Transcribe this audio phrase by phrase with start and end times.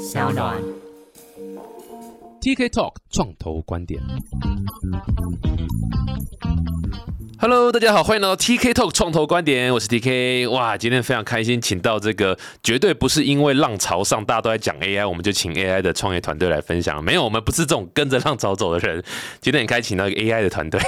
[0.00, 0.56] 小暖
[2.40, 4.00] TK Talk 创投观点。
[7.38, 10.50] Hello，大家好，欢迎来到 TK Talk 创投观点，我是 TK。
[10.50, 17.02] 哇，今天非常开心，请到这个绝对不是因为浪潮上大家都在讲 AI，我们就请 AI 的创业团队来分享。
[17.04, 19.04] 没有，我们不是这种跟着浪潮走的人。
[19.42, 20.80] 今天很开心请到一个 AI 的团队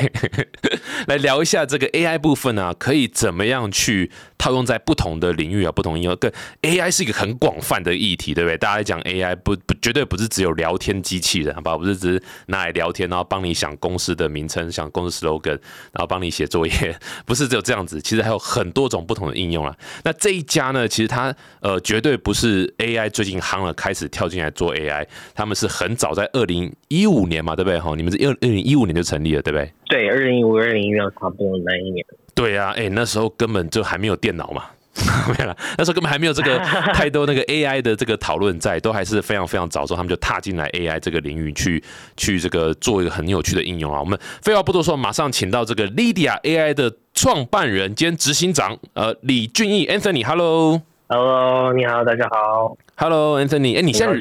[1.06, 4.10] 来聊一下这个 AI 部分啊，可以怎么样去
[4.42, 6.16] 套用在不同的领域啊，不同应用。
[6.16, 6.28] 跟
[6.62, 8.58] AI 是一个很广泛的议题，对不对？
[8.58, 11.78] 大家讲 AI 不不绝对不是只有聊天机器人，好不好？
[11.78, 15.60] 不是只是拿来聊天，然后帮你想公司的名称、想公司 slogan，
[15.92, 16.72] 然后帮你写作业，
[17.24, 18.00] 不是只有这样子。
[18.00, 19.72] 其实还有很多种不同的应用啊。
[20.02, 25.06] 那这一家呢，其实它呃绝对不是 AI 最近夯了开始跳进来做 AI，
[25.36, 27.78] 他们是很早在二零一五年嘛，对不对？
[27.78, 29.72] 哈，你们是二二零一五年就成立了，对不对？
[29.86, 32.04] 对，二零一五、二零一六差不多那一年。
[32.34, 34.64] 对啊，哎、那时候根本就还没有电脑嘛。
[35.26, 36.58] 没有啦，那时候根本还没有这个
[36.92, 41.82] 太多那个 AI 的这个讨论在，都还是非常非常早的时候，他们就踏进来 AI 这个领域去
[42.14, 43.98] 去这个做一个很有趣的应用啊。
[43.98, 50.82] 我们废话不多说，马上请到这个 Lydia AI 的创办人兼执行长，呃，李俊毅 Anthony，Hello。
[51.08, 52.76] Hello，你好，大家好。
[52.96, 54.14] Hello Anthony，哎、你现在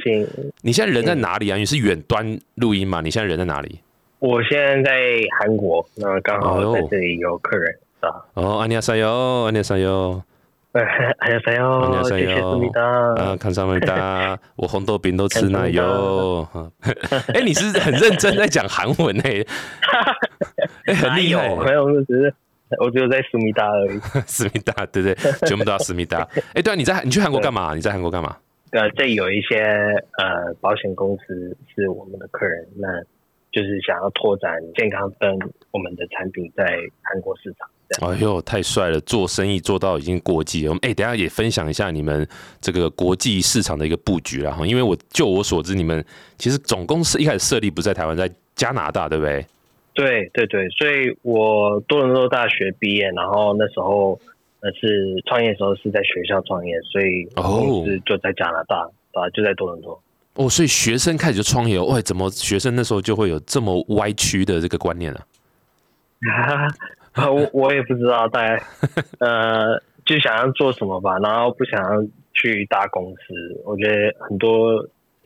[0.61, 1.57] 你现在人在哪里啊？
[1.57, 3.01] 你是远端录音吗？
[3.01, 3.79] 你现在人在哪里？
[4.19, 4.91] 我现在在
[5.37, 8.26] 韩国，那刚好在这里有客人，是吧？
[8.34, 10.22] 哦，안녕하세요，안녕하세요。
[10.72, 10.82] 哎，
[11.18, 12.82] 안녕하세요， 안녕하세요 谢谢思密达。
[12.82, 16.46] 啊，看上面大， 我红豆饼都吃奶油。
[17.32, 19.42] 哎、你是很认真在讲韩文哎、
[20.86, 22.34] 哎、很厉害、没有，没有，只是
[22.78, 23.98] 我只有在思密达而已。
[24.26, 25.14] 思密达，对对，
[25.46, 26.28] 全部都要思密达。
[26.52, 27.74] 哎、对啊，你在你去韩国干嘛？
[27.74, 28.36] 你在韩国干嘛？
[28.72, 29.62] 呃，这有一些
[30.18, 32.88] 呃保险公司是我们的客人，那
[33.51, 35.37] 就是想要拓展健康跟
[35.71, 36.65] 我们的产品在
[37.01, 37.69] 韩国市场。
[37.99, 38.97] 哎呦，太帅了！
[39.01, 40.69] 做生意做到已经国际了。
[40.69, 42.25] 我们哎、等下也分享一下你们
[42.61, 44.51] 这个国际市场的一个布局啦。
[44.51, 44.65] 哈。
[44.65, 46.01] 因为我就我所知，你们
[46.37, 49.45] 其实总公司一开始设立不在台湾，在加拿大，对不对？
[49.93, 54.17] 对对对，所以我多伦多大学毕业，然后那时候
[54.61, 60.01] 呃是创业的时候是在学校创业，所以哦公司就在加拿大，啊，就在多伦多。
[60.41, 65.21] 哦，所以学生开始就创业哦，喂，怎么学生那时候就会有这么歪曲的这个观念啊？
[67.13, 68.63] 啊， 我我也不知道，大概
[69.19, 72.03] 呃，就想要做什么吧，然后不想要
[72.33, 73.61] 去大公司。
[73.65, 74.83] 我觉得很多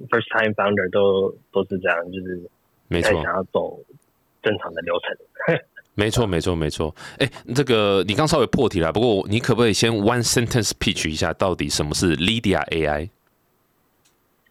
[0.09, 2.41] first time founder 都都是这样，就是
[2.89, 3.79] 没错想，要走
[4.43, 5.57] 正常的流程。
[5.97, 6.93] 没错，没错，没错。
[7.19, 13.09] 哎，这个你刚稍微破题了，不过你可不可以先 one sentence pitch 一下，到底什么是 Lydia AI？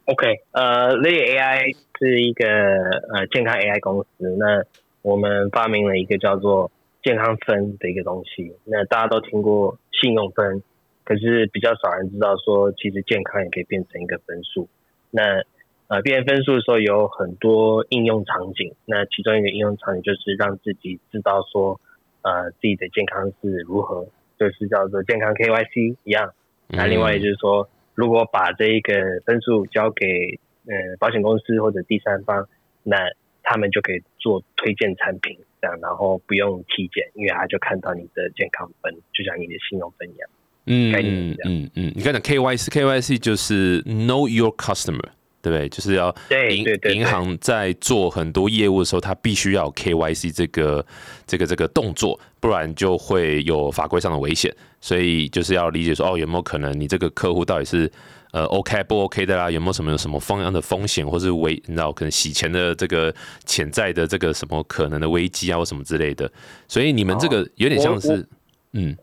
[0.06, 4.36] OK，呃 l y AI 是一个呃健康 AI 公司。
[4.38, 4.62] 那
[5.00, 6.70] 我们发明了一个叫做
[7.02, 8.54] 健康分的一个东西。
[8.64, 10.62] 那大家都听过信用分，
[11.04, 14.68] 可是比较少人知道说，其实健康也可以变成一个分数。
[15.10, 15.42] 那
[15.88, 18.74] 呃，变分数的时候有很多应用场景。
[18.84, 21.80] 那其中一个应用场景就是让自己知道说，
[22.20, 24.06] 呃，自己的健康是如何，
[24.38, 26.32] 就是叫做健康 KYC 一样。
[26.68, 28.92] 那另外就是说，如果把这一个
[29.24, 32.46] 分数交给呃保险公司或者第三方，
[32.82, 32.96] 那
[33.42, 40.28] 他们就可以做推荐产品，这样然后不用体检，因为他就看到你的健康分，就像你的信用分一样。
[40.66, 45.10] 嗯嗯嗯嗯，你刚讲 KYC，KYC 就是 Know Your Customer，
[45.44, 45.68] 对不对？
[45.68, 46.14] 就是要
[46.50, 50.84] 银银行在做很多业务的时候，它必须要有 KYC 这个
[51.26, 54.50] 这个这个动作，不然就会有法规上的危险。
[54.80, 57.90] 所以就是要理解说，哦，有没有可能你这个客户到底是
[58.32, 59.50] 呃 OK 不 OK 的啦？
[59.50, 66.30] 有没有什么有什么方样的风险，或是危你知道可能洗钱的这个潜在的这个什么可能的危机啊，或什么之类的。
[66.66, 68.26] 所以你们这个有点像我是
[68.72, 68.96] 嗯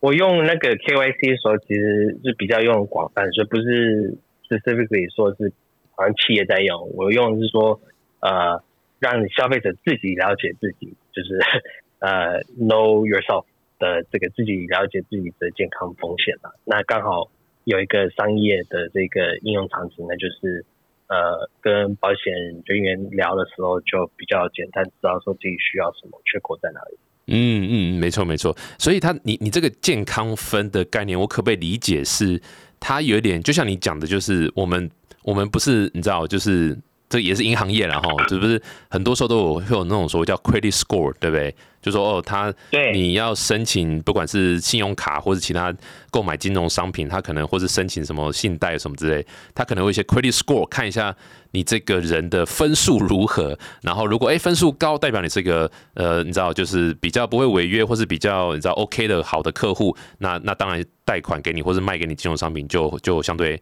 [0.00, 4.16] 我用那个 KYC 的时候，其实是比较用广泛，所以不是
[4.48, 5.52] specifically 说是
[5.98, 7.80] 好像企业在用，我用的是说
[8.20, 8.62] 呃，
[9.00, 11.40] 让消费者自己了解自己，就是
[11.98, 13.44] 呃 know yourself
[13.80, 16.52] 的这个自己了解自己的健康风险吧。
[16.64, 17.28] 那刚好
[17.64, 20.64] 有一个商业的这个应用场景，那就是
[21.08, 22.32] 呃跟保险
[22.64, 26.96] 人员聊的时候，就比较简单知道说自己需要什么，缺口在哪里。
[27.26, 28.56] 嗯嗯，没错没错。
[28.78, 32.40] 所以他你你这个健康分的概念，我可不可以理解是
[32.78, 34.88] 它有点，就像你讲的，就是我们
[35.28, 36.74] 我们不是你知道，就是
[37.06, 41.54] 这也是银行业啦哈，是不是很多时候都有会有那种所谓叫 credit score，对不对？
[41.80, 45.74] 就说哦，他对你要申请，不管是信用卡或者其他
[46.10, 51.14] 购买金融商品，他可能或是申请什么信贷什么之类，他可能会一些 credit score 看一下
[51.52, 63.60] 你这个人的分数如何，然后如果哎分数高，代表你是个呃你知道就是比较不会违约或是比较你知道 OK 的好的客户，那那当然贷款给你或是卖给你金融商品就就相对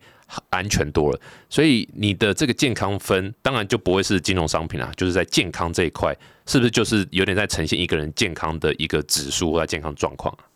[0.48, 1.20] 安全多了。
[1.50, 6.16] 所以你的这个健康分当然就不会是金融商品啦，就是在健康这一块。
[6.46, 10.46] 是不是就是有点在呈现一个人健康的一个指数或健康状况啊？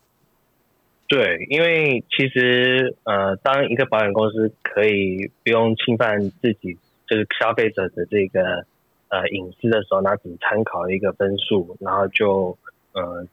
[1.08, 6.78] 对，因为其实呃，当一个保险公司可以不用侵犯自己
[7.08, 8.64] 就是消费者的这个
[9.08, 12.56] 呃隐私的时候，那只参考一个分数，然后就
[12.92, 13.26] 呃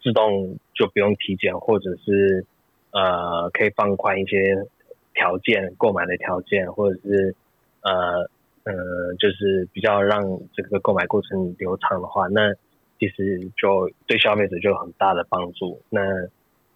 [0.00, 2.46] 自动就不用体检，或者是
[2.92, 4.64] 呃可以放宽一些
[5.14, 7.34] 条件购买的条件，或者是
[7.80, 8.30] 呃。
[8.64, 8.72] 呃，
[9.18, 10.22] 就是比较让
[10.54, 12.54] 这个购买过程流畅的话，那
[12.98, 15.82] 其实就对消费者就有很大的帮助。
[15.90, 16.00] 那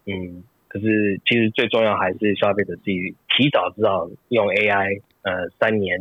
[0.05, 5.99] 嗯，可是其实最重要还是消费者自己提早知道用 AI，呃，三年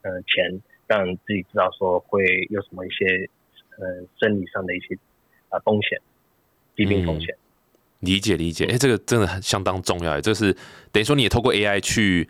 [0.00, 3.28] 呃前让自己知道说会有什么一些
[3.78, 4.96] 呃生理上的一些
[5.50, 6.00] 啊风险，
[6.74, 7.36] 疾病风险。
[8.00, 10.18] 理解理解，哎，这个真的很相当重要。
[10.18, 10.50] 这是
[10.90, 12.26] 等于说你也透过 AI 去。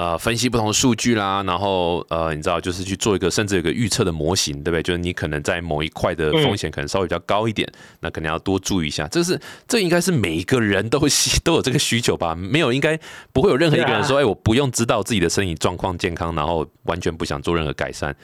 [0.00, 4.82] 呃，分析不同的数据啦，然后呃，你知道，就是去做一个甚至有个预测的模型，对不对？
[4.82, 7.70] 就是你可能在某一块的风险可能稍微比较高一点，
[8.00, 9.06] 那可能要多注意一下。
[9.08, 9.38] 这是
[9.68, 11.06] 这应该是每一个人都会
[11.44, 12.34] 都有这个需求吧？
[12.34, 12.98] 没有，应该
[13.30, 18.16] 不会有任何一个人说，哎，我不用知道自己的身体状况健康，然后完全不想做任何改善，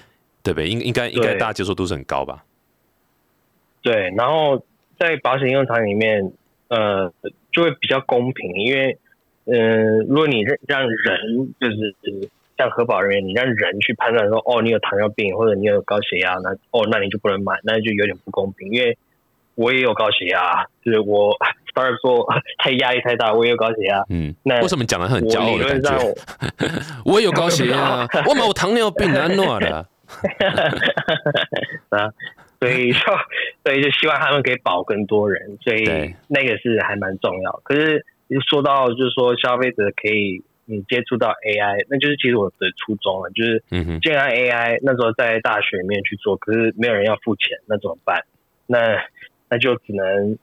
[0.43, 0.71] 对不对？
[0.71, 2.43] 应应该应该大家接受度是很高吧？
[3.83, 4.65] 对，然后
[4.99, 6.33] 在保险用场里面，
[6.69, 7.13] 呃，
[7.53, 8.99] 就会比较公平，因为。
[9.47, 11.95] 嗯，如果你让让人就是
[12.59, 18.73] 像核保人员，你让人去判断说，哦，你有糖尿病或者你有高血压，那哦，那你就不能买，那就有点不公平。
[18.73, 18.99] 因为
[19.55, 21.37] 我也有高血压，就是我
[21.75, 22.27] 反而说
[22.59, 24.03] 太压力太大，我也有高血压。
[24.09, 26.15] 嗯，那为什么讲的很骄傲的感觉？
[27.07, 29.87] 我也有高血压， 我没有糖尿病，难诺的。
[31.91, 32.11] 啊，
[32.59, 32.99] 所以就
[33.63, 35.85] 所以就希望他们可以保更多人，所以
[36.27, 37.61] 那个是还蛮重要。
[37.63, 38.05] 可是。
[38.29, 43.63] 就说到，就是说消费者可以你接触到 AI，那就是其实我的初衷了，就是
[44.01, 48.25] 既然 AI 那时候在大学里面去做，可是没有人要付钱，那怎么办？
[48.67, 49.01] 那
[49.49, 50.37] 那就只能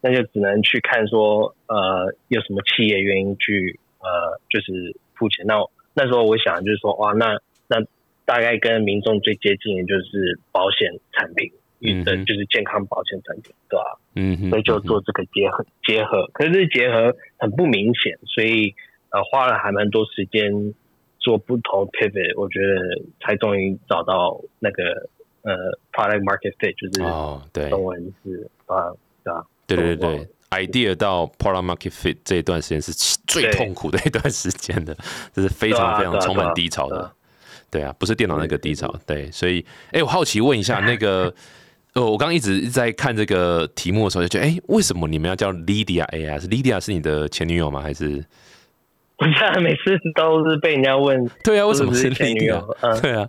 [0.00, 5.46] 那就只能去看说呃有什么企业愿意去呃就是付钱。
[5.46, 5.54] 那
[5.94, 7.38] 那时候我想就是说哇，那
[7.68, 7.80] 那
[8.24, 11.48] 大概跟民众最接近的就是保险产品。
[11.82, 13.98] 嗯，的就是健康保健产品，对吧？
[14.14, 18.74] 嗯，所以就做这个结合结合，可是结合很不明显，所以
[19.10, 20.74] 呃花了还蛮多时间
[21.18, 22.76] 做不同 pivot，我觉得
[23.20, 25.08] 才终于找到那个
[25.42, 25.54] 呃
[25.92, 28.92] product market fit，就是哦，对，中文是啊，
[29.24, 29.44] 对啊？
[29.66, 32.92] 对对对，idea 到 product market fit 这一段时间是
[33.26, 34.94] 最痛苦的一段时间的，
[35.32, 37.10] 这是非常非常充满低潮的，
[37.70, 41.32] 对啊，不是电脑那个低潮，对，所以哎，我好奇问一下那个。
[41.94, 46.40] 呃，我刚刚一直在看这个题目的时候，就觉得，哎，为什么你们要叫 Lydia AI？
[46.40, 47.80] 是 Lydia 是你的前女友吗？
[47.80, 48.24] 还是？
[49.18, 52.76] 我现在每次都是被人家问， 对啊，为什么是前女友？
[52.80, 53.28] 嗯， 对啊。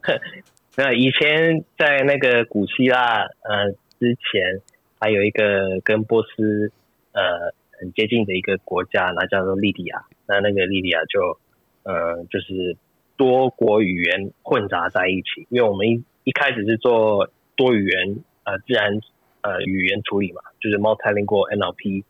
[0.78, 4.62] 那以前在那个古希腊，呃，之前
[5.00, 6.72] 还有一个跟波斯
[7.14, 10.04] 呃很接近的一个国家，那叫做利迪亚。
[10.28, 11.40] 那那个利迪亚就，
[11.84, 12.78] 呃，就是
[13.18, 18.18] 多国语言混杂在一起，因为我们一一开始是做多语言。
[18.52, 19.00] 呃，自然
[19.42, 22.04] 呃语言处理嘛，就是 multilingual NLP，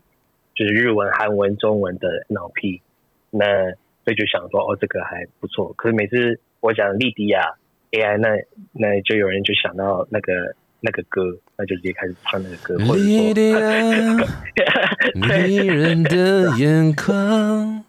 [0.55, 2.81] 就是日文、韩文、中文的 NLP。
[3.29, 3.45] 那
[4.03, 5.71] 所以就想说，哦，这个还不错。
[5.73, 7.53] 可是每次我讲莉迪亚
[7.91, 8.29] AI，那
[8.73, 12.75] 那就有人就想到那个那个歌，那就直接开始唱那个歌。
[12.95, 13.59] 莉迪亚，
[15.13, 17.85] 迷人的眼眶。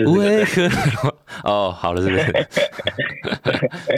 [0.06, 0.68] 为何？
[1.44, 2.32] 哦，好了，是不 是？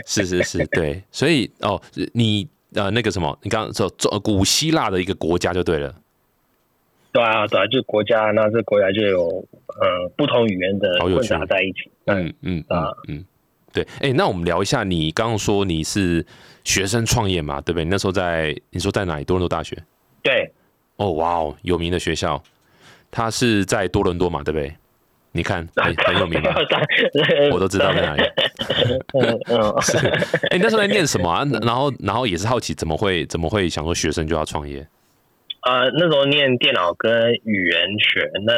[0.05, 1.81] 是是是，对，所以哦，
[2.13, 3.89] 你呃那个什么，你刚刚说
[4.19, 5.93] 古希腊的一个国家就对了。
[7.11, 9.27] 对啊，对啊，就国家，那这国家就有
[9.79, 11.91] 呃不同语言的混杂在一起。
[12.05, 13.23] 嗯嗯啊嗯，
[13.71, 16.25] 对，哎，那我们聊一下，你刚刚说你是
[16.63, 17.85] 学生创业嘛，对不对？
[17.85, 19.23] 那时候在你说在哪里？
[19.23, 19.77] 多伦多大学。
[20.23, 20.51] 对。
[20.95, 22.41] 哦，哇哦，有名的学校，
[23.11, 24.75] 它是在多伦多嘛，对不对？
[25.35, 26.55] 你看很很有名吧？
[27.51, 28.21] 我都知道在哪里。
[29.81, 29.97] 是，
[30.51, 31.43] 哎，你那时候在念什么啊？
[31.63, 34.87] 然后，然后也是好奇，怎么会怎么会想说学生就要创业？
[35.61, 38.53] 呃，那时候念电脑跟语言学，那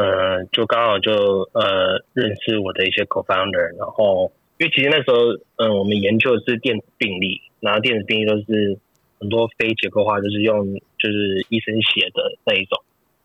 [0.00, 1.12] 呃，就刚好就
[1.54, 5.16] 呃认识我的一些 co-founder，然后因为其实那时候，
[5.56, 8.78] 嗯，我们研究的是电子病历，然后电子病历都是
[9.18, 12.80] 很多非结构化，就是用就是医生写的那一种。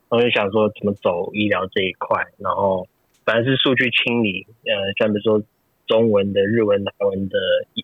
[0.09, 2.87] 我就想说怎么走医疗这一块，然后
[3.23, 5.43] 反正是数据清理，呃，像比如说
[5.87, 7.37] 中文的、日文、韩文的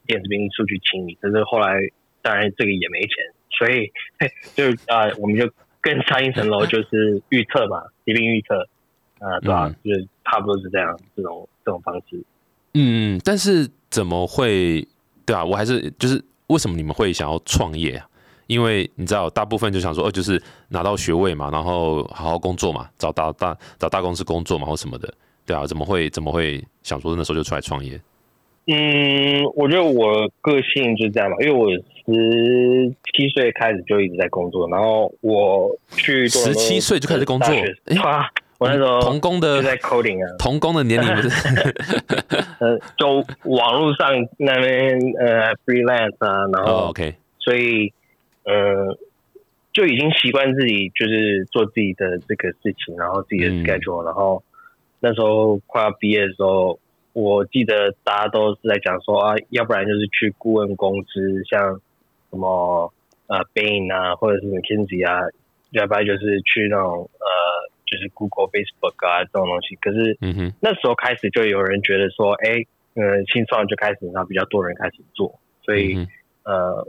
[0.06, 1.16] 电子病历数据清理。
[1.16, 1.76] 可是后来
[2.22, 3.16] 当然这个也没钱，
[3.58, 3.92] 所以
[4.56, 5.52] 就啊，我们就
[5.82, 8.68] 更上一层楼，就是预测嘛，疾病预测，
[9.20, 9.74] 啊，对吧？
[9.84, 12.24] 就是差不多是这样，这种这种方式。
[12.74, 14.88] 嗯，但是怎么会？
[15.24, 18.08] 对啊，我还是就是为什么你们会想要创业啊？
[18.52, 25.14] 因为你知道，大部分就想说，哦，就是拿到学位嘛，然后好好工作嘛，找大大找大公司工作嘛，或什么的，
[25.46, 27.98] 对啊，怎么会怎么会想说那时候就出来创业？
[28.68, 37.56] 嗯，我觉得我个性就是这样嘛，因为我十七岁开始就一直在工作，然后我去十七岁就开始工作，
[38.04, 38.30] 哇！
[38.60, 41.30] 我那时候童工的在 coding 啊，童工的年龄不是，
[42.60, 47.92] 呃，就网络上那边呃 freelance 啊，然后 OK，所以
[48.44, 48.98] 呃
[49.74, 54.44] 就已经习惯自己就是做自己的这个事情，然后自己的 schedule，然后
[55.00, 56.80] 那时候快要毕业的时候，
[57.14, 61.80] 我记得大家都是在讲说啊，要不然就是去顾问公司，像
[62.30, 62.94] 什么
[63.28, 65.28] 呃 Bain 啊，或者是 McKinsey 啊，
[65.72, 67.28] 要不然就是去那种呃。
[67.92, 70.18] 就是 Google、Facebook 啊这种东西，可是
[70.62, 76.08] 那时候开始就有人觉得说，哎，呃，新创就开始，然后比较多人开始做，所以
[76.44, 76.88] 呃，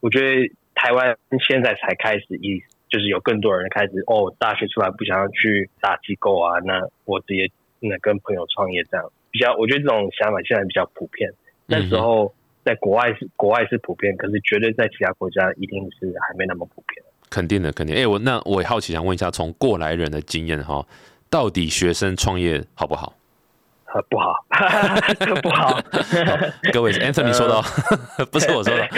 [0.00, 7.50] 我觉得台湾现在才开始一，就是有更多人开始哦，大学出来不想要去大机构啊，那我直接
[7.80, 11.32] 那跟朋友创业这样，比较我觉得这种想法现在比较普遍。
[11.66, 17.04] 那时候在国外是国外是普遍，可是绝对在其他国家一定是还没那么普遍。
[17.30, 17.96] 肯定的，肯定。
[17.96, 20.86] 哎，我那我也好奇，想问一下，从过来人的经验哈，
[21.30, 23.14] 到底学生创业好不好？
[24.08, 24.44] 不好，
[25.42, 25.80] 不好。
[26.72, 27.62] 各位， Anthony 说到，
[28.30, 28.88] 不是我说的，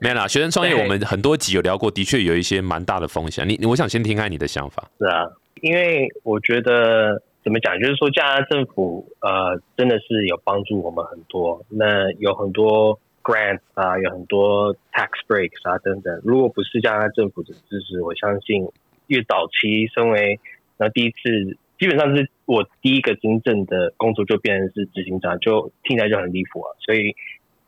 [0.00, 0.28] 没有啦。
[0.28, 3.48] 学生创业，我们很多集有聊过，的确有一些蛮大的风险。
[3.48, 4.88] 你，我想先听看你的想法。
[4.98, 5.26] 是啊，
[5.62, 11.64] 因为我觉得怎么讲，就是说，加拿大政府呃，真的是有帮助我们很多。
[11.68, 12.98] 那有很多。
[13.24, 16.20] Grant 啊，有很多 tax breaks 啊等等。
[16.22, 18.68] 如果不是加拿大政府的支持，我相信
[19.06, 20.38] 越早期身为
[20.76, 26.70] 那第一次，基本上是我第一个真正的工作就变成是执行长，就听起来就很离谱啊。
[26.80, 27.14] 所以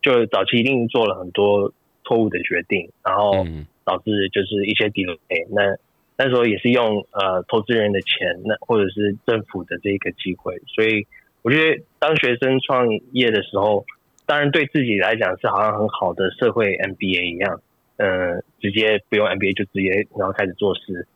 [0.03, 1.73] 就早期一定做了很多
[2.05, 3.47] 错误的决定，然后
[3.85, 5.19] 导致就是一些 delay。
[5.51, 5.77] 那
[6.17, 10.61] 那时候也是用呃投资人的钱，那或者是政府的这个机会。
[10.67, 11.07] 所以
[11.43, 13.85] 我觉得当学生创业的时候。
[14.29, 17.61] 当然，对自己来讲是好像很好的社会 MBA 一样，
[17.99, 21.07] 嗯，直接不用 MBA 就直接然后开始做事。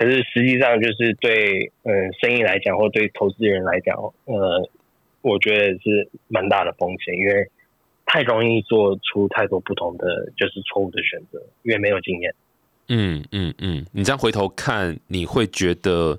[0.00, 4.66] 可是实际上就是对嗯生意来讲，或对投资人来讲，呃，
[5.20, 7.46] 我觉得是蛮大的风险，因为
[8.06, 12.34] 太容易做出太多不同的就是错误的选择，因为没有经验。
[12.88, 16.18] 嗯嗯嗯，你这样回头看，你会觉得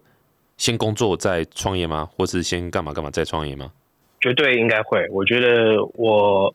[0.57, 2.07] 先工作再创业吗？
[2.15, 3.73] 或是先干嘛干嘛再创业吗？
[4.19, 6.53] 绝对应该会，我觉得我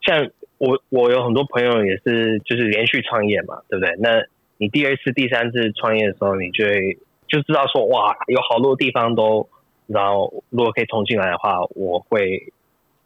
[0.00, 3.94] 像我我有很多朋友也是就是连续创业嘛，对不对？
[3.98, 4.24] 那
[4.58, 6.98] 你第二次、第三次创业的时候，你就会
[7.28, 9.48] 就知道说哇，有好多地方都，
[9.86, 12.52] 然后如果可以重进来的话，我会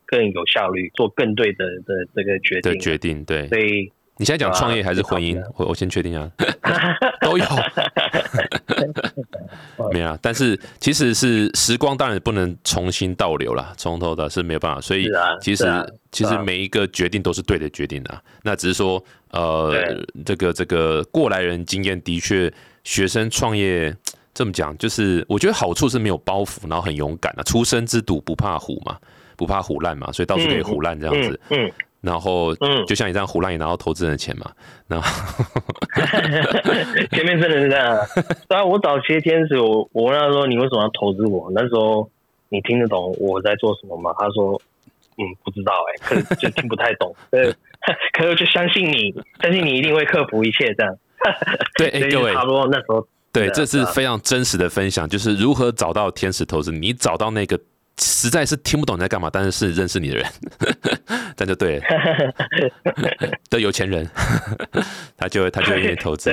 [0.07, 2.79] 更有效率，做更对的的这个决定。
[2.79, 3.93] 决定对，所以。
[4.21, 5.43] 你现在讲创业还是婚姻？
[5.57, 6.31] 我我先确定一下，
[7.25, 7.45] 都有，
[9.93, 10.19] 没啊。
[10.21, 14.79] 但是其实是时光，当然不能重新倒流了，从头的是没有办法。
[14.79, 15.09] 所以
[15.41, 15.65] 其实
[16.13, 18.23] 其实每一个决定都是对的决定啊。
[18.43, 19.73] 那只是说，呃，
[20.27, 22.53] 这个这个过来人经验的确，
[22.85, 23.97] 学生创业
[24.35, 27.43] 这么讲，就是我觉得好处是没有包袱，然后很勇敢啊。
[27.45, 28.99] 初生之犊不怕虎嘛，
[29.35, 31.41] 不怕虎烂嘛，所以到处可以虎烂这样子。
[31.49, 31.73] 嗯。
[32.01, 34.51] 然后，嗯，就像你这样胡乱也拿到投资人的钱嘛？
[34.89, 35.45] 然后，
[37.13, 37.99] 前面真的是这样。
[38.49, 42.11] 当然，我早期天使，我我问他说：“你为什么要投资我？”那时候
[42.49, 44.13] 你听得懂我在做什么吗？
[44.19, 44.61] 他说
[45.19, 47.15] ：“嗯，不知道哎，可就听不太懂。
[47.31, 47.55] ”对，
[48.17, 50.97] 可是我就相信你，相信你一定会克服一切这样。
[51.77, 57.61] 对，各位，差不多那时候，对，这是非常真实的分享，就是如何找到天使投资，你找到那个。
[58.01, 60.27] 实在是听不懂你在干嘛，但是是认识你的人，
[61.37, 61.85] 这样就对了。
[63.51, 64.09] 的有钱人，
[65.17, 66.31] 他就他就愿意投资。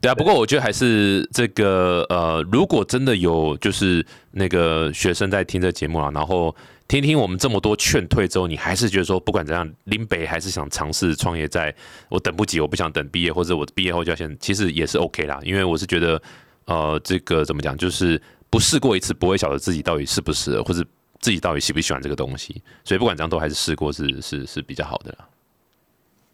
[0.00, 6.54] 对啊，不过我觉得还是这个呃，如果真的有就是那个学生在听这节目啊，然后
[6.86, 11.74] 听听我们这么多劝退之后，你还是觉得说不管怎样，林北还是想尝试创业，在
[12.08, 16.22] 我等不及，我不想等毕业，或者我毕业后就要先，其实也是 OK 啦，因为我是觉得
[16.64, 18.20] 呃，这个怎么讲就是。
[18.50, 20.82] 不试过一次，不会晓得自己到底适不适合，或者
[21.20, 22.62] 自己到底喜不喜欢这个东西。
[22.84, 25.14] 所以不管怎样，都还是试过是是是比较好的。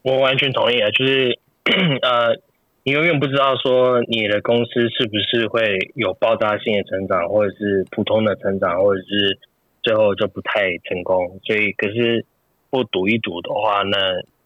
[0.01, 1.39] 我完全同意啊，就是
[2.01, 2.39] 呃，
[2.83, 9.39] 你永远不知道说你的公司是不是会有爆炸性的成长，或者是普通的成长，或者是
[9.81, 11.39] 最后就不太成功。
[11.43, 12.23] 所以，可是
[12.69, 13.97] 不赌一赌的话，那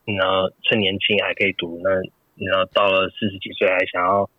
[0.06, 1.90] 你要趁年轻还可以赌，那
[2.36, 4.30] 你要到了四十几岁还想要，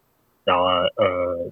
[0.44, 1.50] 然后呃，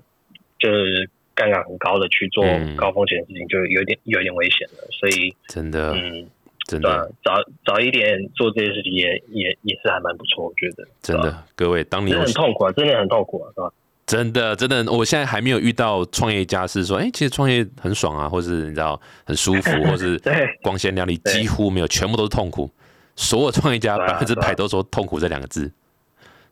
[0.58, 2.42] 就是杠杆很高的去做
[2.76, 4.85] 高风险的事情，就有点有点危险了。
[4.90, 6.26] 所以，真的，嗯。
[6.68, 7.33] 真的，早
[7.64, 10.87] 早一点做这些事情也也也是还蛮不错，我觉得。
[11.00, 13.73] 真的，各位，当你很痛苦啊，真的很痛苦啊，是吧？
[14.04, 20.21] 真的，真的，我现在还没有遇到创业家是说，哎，其实创业很爽啊，或是你知道很舒服， 或是
[20.61, 22.71] 光鲜亮丽，几乎没有，全部都是痛苦。
[23.16, 25.73] 所有创业家百分之百都说痛苦这两个字，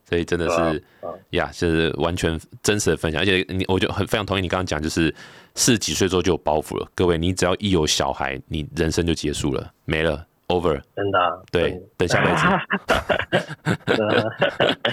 [0.08, 0.82] 所以真的是
[1.30, 3.20] 呀，是完全真实的分享。
[3.20, 5.12] 而且你，我就很非常同意你刚刚讲，就是
[5.54, 6.88] 四十几岁之后就有包袱了。
[6.94, 9.70] 各位，你只要一有小孩，你人生就结束了。
[9.84, 12.46] 没了，over，真的，对，等下辈子，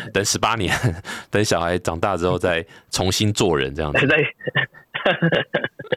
[0.13, 0.75] 等十八年，
[1.29, 4.00] 等小孩长大之后再重新做人，这样子。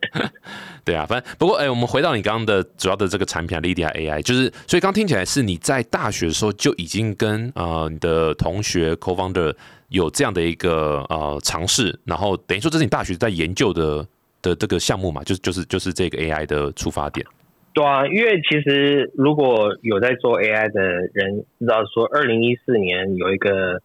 [0.84, 9.54] 对，啊，反正不过，哎，我们回到你刚刚的主要的这个产品啊，Lydia AI，就是，所以刚听起来是你在大学的时候就已经跟呃你的同学 co-founder
[9.88, 14.06] 有这样的一个呃尝试，然后等于说这是你大学在研究的
[14.42, 17.26] 的这个项目嘛，就是就是就是这个 AI 的出发点。
[17.72, 23.82] 对啊，因为其实如果有在做 AI 的人知道说，二零一四年有一个，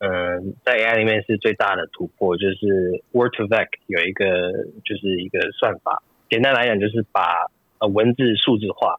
[0.00, 4.50] 嗯，在 AI 里面是最大的突破，就是 Word to Vec 有一个
[4.82, 8.96] 就是一个算法，简单来讲就是把呃文字数字化。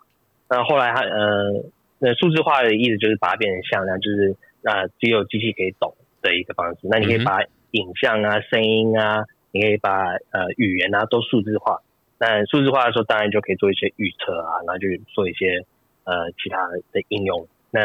[0.48, 1.66] 那后来它呃，
[1.98, 6.82] 那数字化的意思就是把它变成向量，就是那只有机器可以懂的一个方式。
[6.84, 7.42] 那你可以把
[7.72, 11.82] 影像啊、声音啊，你可以把呃语言啊都数字化。
[12.20, 15.66] 那数字化的时候，当然就可以做一些预测啊，然后就做一些
[16.04, 17.48] 呃其他的应用。
[17.72, 17.80] 那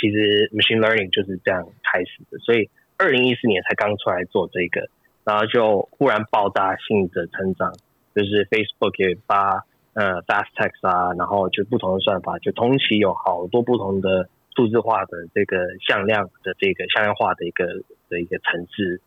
[0.00, 4.88] 其实 machine learning 就是这样开始的，所以二零一四年才刚出来做这个，
[5.24, 7.72] 然后就忽然爆炸性的成长，
[8.14, 17.66] 就是 Facebook 也发呃 fast text 啊，然后就不同的算法，就同期有好多不同的数字化的这个向量的这个向量化的一个
[18.08, 19.00] 的一个层次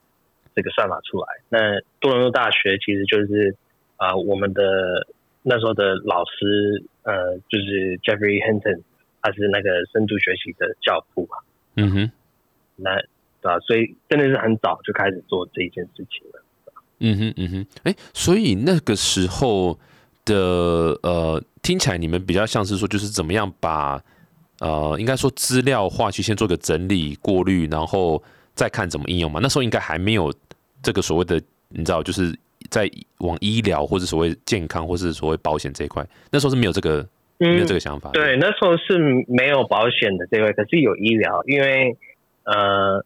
[0.56, 1.28] 这个算法出来。
[1.50, 3.56] 那多伦多大学其实就是。
[3.96, 5.08] 啊，我们的
[5.44, 8.82] 那时候的老师，呃，就是 Jeffrey Hinton，
[9.24, 11.38] 他是那个深度学习的教父嘛。
[11.78, 12.12] 嗯哼，
[12.76, 12.96] 那
[13.42, 13.60] 对吧？
[13.62, 16.44] 所以真的是很早就开始做这一件事情了。
[17.00, 19.80] 嗯哼，嗯哼，哎，所以那个时候
[20.26, 20.36] 的
[21.02, 24.00] 呃，听起来你们比较像是说，就是怎么样把
[24.60, 28.22] 呃，应该说资料化去先做个整理过滤，然后
[28.54, 29.40] 再看怎么应用嘛。
[29.42, 30.32] 那时候应该还没有
[30.84, 32.38] 这个所谓的，你知道，就是。
[32.70, 37.06] 在往医疗或者所谓健康或是所谓保险这一块，那时候是没有这个
[37.52, 38.10] 没有这个想法。
[38.12, 41.98] 对，那时候是没有保险的这位，可是有医疗，因为
[42.44, 43.06] 呃，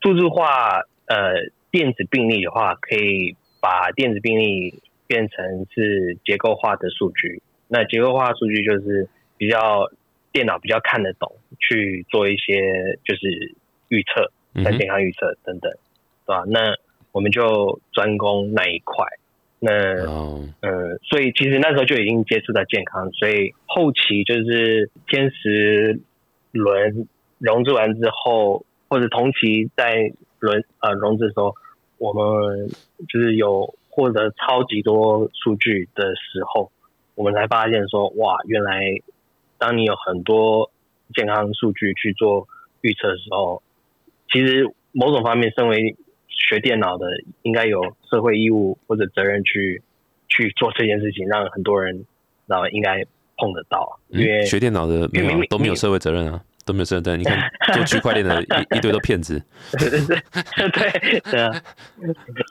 [0.00, 1.34] 数字化呃
[1.70, 7.42] 电子病历的话，可以把电子病历变成是结构化的数据。
[7.68, 9.90] 那结构化数据就是比较
[10.32, 13.54] 电脑比较看得懂，去做一些就是
[13.88, 14.30] 预测，
[14.62, 15.72] 在健康预测等等，
[16.26, 16.42] 对吧？
[16.46, 16.74] 那
[17.12, 19.06] 我们就专攻那一块，
[19.64, 19.70] 那
[20.60, 26.00] 呃，所以其实那时候就已经接触到健康，所以后期就是天时
[26.50, 27.06] 轮
[27.38, 31.54] 融资完之后，或者同期在轮呃融资的时候，
[31.98, 32.68] 我们
[33.08, 36.72] 就是有获得超级多数据的时候，
[37.14, 38.82] 我们才发现说，哇，原来
[39.58, 40.72] 当你有很多
[41.14, 42.48] 健康数据去做
[42.80, 43.62] 预测的时候，
[44.28, 45.94] 其实某种方面身为
[46.36, 47.06] 学电脑的
[47.42, 49.82] 应该有社会义务或者责任去
[50.28, 52.04] 去做这件事情，让很多人
[52.46, 53.04] 然后应该
[53.36, 53.98] 碰得到。
[54.08, 57.20] 因为学电脑的没有都没有社会责任啊，都没有社会责任。
[57.20, 59.42] 你看 做区块链的一 一堆都骗子。
[59.78, 60.16] 对对对
[60.56, 61.52] 对对啊！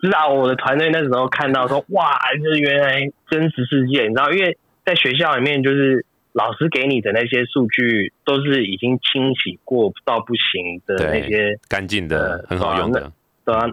[0.01, 13.11] 是啊，我的团队那时候看到说，哇，这原来真实世界，你知道，因为在学校里面，就是老师给你的那些数据都是已经清洗过到不行的那些干净的、很好用的。
[13.45, 13.67] 对啊，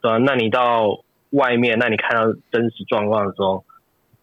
[0.00, 3.64] 对啊，那你到外面，那你看到真实状况的时候，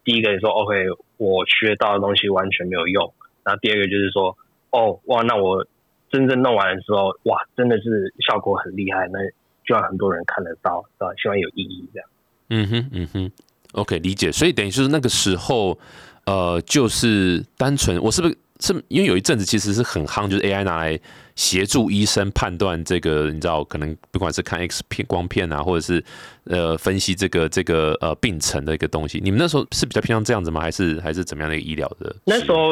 [0.03, 0.75] 第一个你说 OK，
[1.17, 3.13] 我学到的东西完全没有用。
[3.45, 4.37] 那第二个就是说，
[4.71, 5.65] 哦，哇，那我
[6.11, 9.19] 真正弄完的时候，哇，真的是效果很厉害，那
[9.65, 11.13] 就让很多人看得到，对吧？
[11.21, 12.09] 希望有意义这样。
[12.49, 13.31] 嗯哼，嗯哼
[13.73, 14.31] ，OK，理解。
[14.31, 15.77] 所以等于就是那个时候，
[16.25, 18.37] 呃，就是单纯，我是不是？
[18.59, 20.99] 是因为有一阵子其实是很夯，就是 AI 拿来
[21.35, 26.03] 协助医生判断这个，你知道，可能不管是看 X 片光片啊，或者是
[26.45, 29.19] 呃分析这个这个呃病程的一个东西。
[29.23, 30.61] 你们那时候是比较偏向这样子吗？
[30.61, 32.15] 还是还是怎么样的一个医疗的？
[32.25, 32.69] 那时候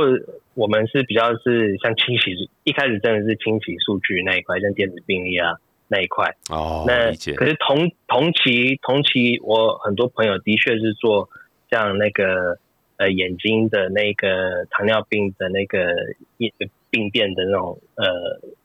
[0.55, 5.53] 我们是比较是像清洗，一开始真的是清洗数据那一块，像电子病历啊
[5.87, 6.35] 那一块。
[6.49, 7.33] 哦，那理解。
[7.33, 11.29] 可是同同期同期，我很多朋友的确是做
[11.69, 12.57] 像那个
[12.97, 15.87] 呃眼睛的那个糖尿病的那个
[16.37, 16.51] 病
[16.89, 18.05] 病变的那种呃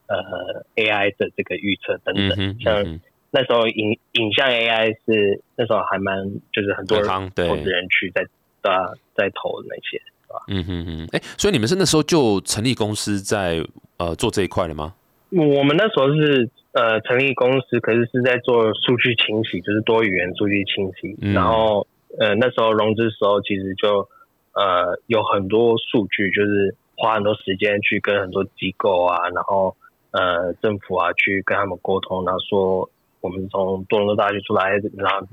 [0.07, 8.23] 呃 AI 的这个预测等等，像那时候影影像 AI 是那时候还蛮就是很多很夯对投资人去在
[8.63, 10.01] 啊在投的那些。
[10.47, 13.61] 嗯哼哼，哎、所以你们是那时候就成立公司在
[13.99, 14.95] 呃做这一块了吗？
[15.31, 21.17] 我们那时候是呃成立公司，可是是在做数据清洗，就是多语言数据清洗。
[21.21, 21.85] 嗯然后
[22.17, 24.09] 呃那时候融资时候，其实就
[24.53, 29.77] 呃有很多数据，就是花很多时间去跟很多机构啊，然后
[30.11, 35.27] 呃政府啊去跟他们沟通，然后说我们从多伦多大学出来，然后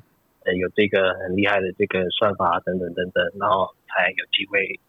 [0.46, 4.80] 呃有这个很厉害的这个算法等等等等，然后才有机会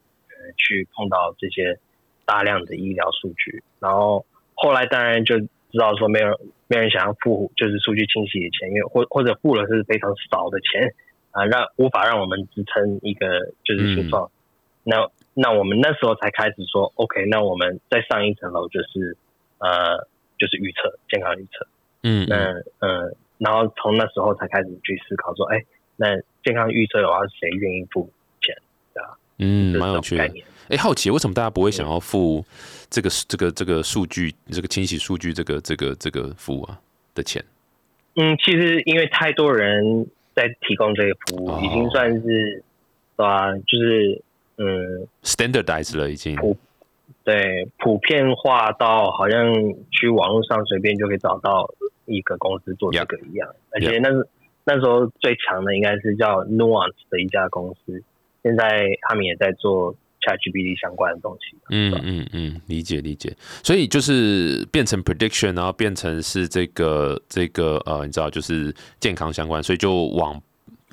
[0.57, 1.77] 去碰到这些
[2.25, 6.27] 大量的医疗数据，然后后来当然就知道说没有
[6.67, 10.93] 没有人想要付就是数据清洗的钱，因为或或者付了是非常少的钱
[11.31, 14.29] 啊，让无法让我们支撑一个就是新创。
[14.83, 19.15] 那那我们那时候才开始说，OK，那我们再上一层楼就是
[19.59, 21.67] 呃就是预测健康预测。
[22.03, 25.63] 嗯，那嗯呃，然后从那时候才开始去思考说，哎，
[25.95, 28.09] 那健康预测的话，谁愿意付
[28.41, 28.55] 钱？
[29.41, 30.17] 嗯，蛮有趣。
[30.17, 32.45] 哎、好奇为什么大家不会想要付
[32.89, 36.79] 这个这个这个数据这个清洗数据这个这个这个服务啊
[37.15, 37.43] 的钱？
[38.15, 40.05] 嗯，其实因为太多人
[40.39, 42.21] 在提供这个服务，哦已经算是
[43.17, 43.51] 对吧？
[43.67, 44.21] 就是
[44.57, 46.35] 嗯，standardize 了已经。
[46.37, 46.55] 普
[47.23, 49.53] 对普遍化到好像
[49.91, 51.69] 去网络上随便就可以找到
[52.05, 53.47] 一个公司做这个一样。
[53.71, 54.27] 而且那是
[54.63, 58.01] 那时候最强的应该是叫 Nuance 的一家公司，
[58.41, 61.55] 现在他们也在做 ChatGPT 相关的东西。
[61.69, 63.35] 嗯嗯嗯，理解理解。
[63.63, 70.41] 所以就是变成 prediction，然后变成是这个这个呃，你知道就是健康相关，所以就往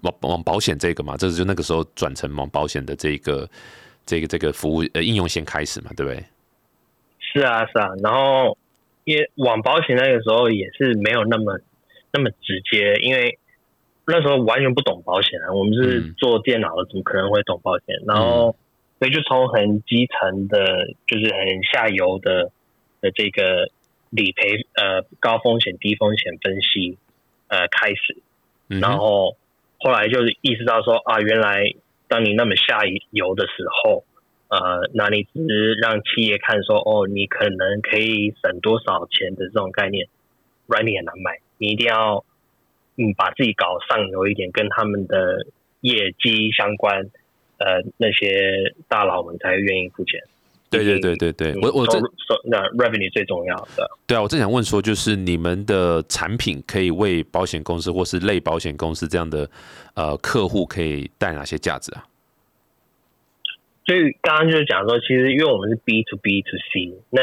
[0.03, 3.49] 往往保险这个嘛，这是就那个时候转成往保险的这个
[4.05, 6.25] 这个这个服务呃应用先开始嘛，对不对？
[7.19, 8.57] 是啊，是啊，然后
[9.05, 11.59] 也往保险那个时候也是没有那么
[12.13, 13.39] 那么直接，因为
[14.07, 17.87] 那时候完全不懂保险啊，我们是嗯做电脑的，怎么可能会懂保险？
[18.07, 18.55] 然后
[18.99, 22.51] 所以就从很基层的，就是很下游的
[23.01, 23.71] 的这个
[24.11, 26.97] 理赔呃高风险低风险分析
[27.49, 28.17] 呃开始，
[28.69, 29.37] 然后
[29.79, 31.75] 后来就是意识到说啊，原来
[32.09, 32.81] 当你那么下
[33.11, 34.05] 游的时候，
[34.49, 40.09] 呃，那你只是让企业看说哦，你可能可以省多少钱的这种概念，
[40.67, 42.25] 软体很难买，你一定要
[42.97, 45.47] 嗯把自己搞上游一点，跟他们的
[45.81, 47.11] 业绩相关，
[47.59, 50.21] 呃，那些大佬们才愿意付钱。
[50.69, 51.99] 对对对对对，我我这
[52.45, 53.89] 那 revenue 最重要的。
[54.07, 59.49] 对啊，我正想问说，就是你们的产品可以为保险公司或是类保险公司这样的
[59.95, 62.05] 呃客户可以带哪些价值啊？
[63.87, 67.23] 所以刚刚就是讲说，其实因为我们是 B to B to C，那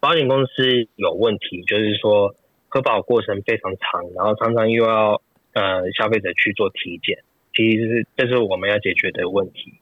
[0.00, 2.34] 保险公司有问题，就是说
[2.68, 7.22] 核保过程非常长，然后常常又要呃消费者去做体检，
[7.54, 9.74] 其实这是我们要解决的问题。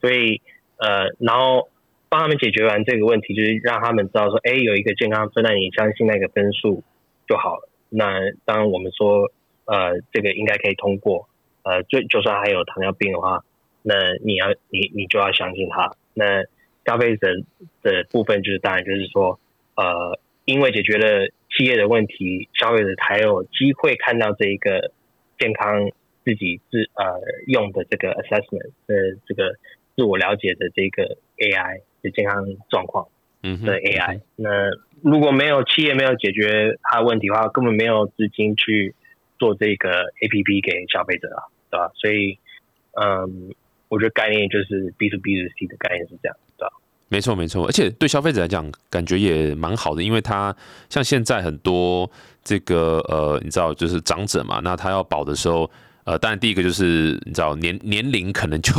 [0.00, 0.40] 所以
[0.76, 1.68] 呃，然后
[2.08, 6.82] 帮他们解决完这个问题，就是让他们知道说，哎，有一个健康分，那你相信那个分数
[7.28, 7.68] 就好了。
[7.88, 9.30] 那当我们说
[9.64, 11.28] 呃这个应该可以通过，
[11.62, 13.44] 呃，就就算还有糖尿病的话。
[13.84, 15.90] 那你要你你就要相信他。
[16.14, 16.44] 那
[16.86, 17.26] 消费者
[17.82, 19.40] 的部分就是当然就是说，
[19.74, 24.92] 呃，因为解决了企业的问题，消费者才有机会看到这一个
[25.36, 25.90] 健康
[26.24, 28.94] 自己自呃用的这个 assessment 呃
[29.26, 29.54] 这个
[29.96, 33.08] 自我了解的这个 AI 的健康状况
[33.42, 34.20] 嗯哼的 AI。
[34.36, 34.48] 那
[35.02, 38.94] 如果没有企业没有解决它的问题的话，根本没有资金去
[39.38, 41.90] 做这个 APP 给消费者啊，对吧？
[41.94, 42.38] 所以，
[42.92, 43.54] 嗯。
[43.92, 46.72] 我觉得概念就是 B to B to C 的概念是这样，对吧？
[47.10, 50.56] 没错没错，而且对消费者来讲，感觉也蛮好的，因为他
[50.88, 52.10] 像现在很多
[52.42, 55.70] 这个呃，你知道，就是长者嘛，那他要保的时候，
[56.04, 58.72] 呃，当然第一个就是你知道年年龄可能就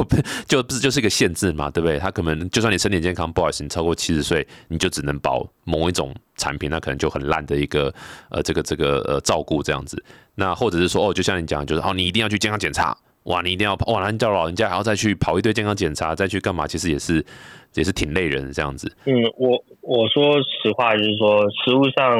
[0.48, 1.98] 就不是就是一个限制嘛，对不对？
[1.98, 7.94] 他可能就算你身体健康，不好意思，你超过七十岁，你就只能保某一种产品，那可能就很烂的一个
[8.30, 10.04] 呃这个这个呃照顾这样子。
[10.36, 12.98] 那或者是说哦，就像你讲，就是哦，你一定要去健康检查。
[13.24, 16.68] 哇，你一定要哇，那你叫老人家还要再去跑一堆健康检查，再去干嘛？
[16.68, 17.26] 其实也是
[17.74, 18.94] 也是挺累人这样子。
[19.06, 22.20] 嗯，我我说实话，就是说，实物上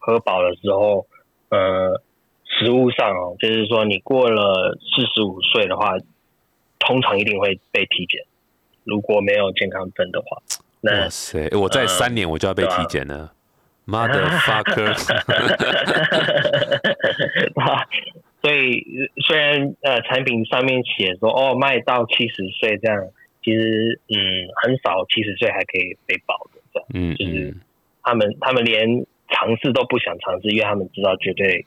[0.00, 1.06] 核保的时候，
[1.50, 2.02] 呃，
[2.60, 5.96] 实物上哦，就是说你过了四十五岁的话，
[6.78, 8.22] 通常一定会被体检，
[8.84, 10.42] 如果没有健康证的话。
[10.82, 13.32] 那哇塞，我在三年我就要被体检了
[13.86, 14.92] ，mother fucker。
[17.60, 17.84] 啊，
[18.40, 18.84] 所以
[19.26, 23.08] 虽然呃产品上面写说哦卖到七十岁这样，
[23.42, 24.16] 其实嗯
[24.62, 27.60] 很少七十岁还可以被保的这样，嗯就是嗯
[28.02, 31.66] 他们他们连尝试都不想尝试，因为他们知道绝对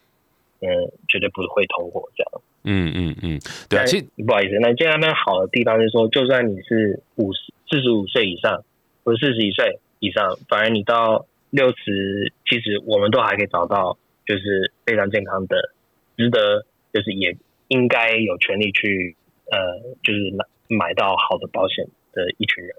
[0.64, 2.42] 嗯绝对不会通过这样。
[2.66, 8.64] 嗯嗯嗯，对啊，其实不好意思，那健康分好的地方是说，就算你是五十四十五岁以上，
[9.04, 15.74] 或者四十一岁以上，反而你到六十、七十，我们都还可以找到就是非常健康的，
[16.16, 17.36] 值得就是也
[17.68, 19.16] 应该有权利去
[19.52, 19.60] 呃，
[20.02, 20.46] 就是买
[20.78, 22.74] 买到好的保险的一群人。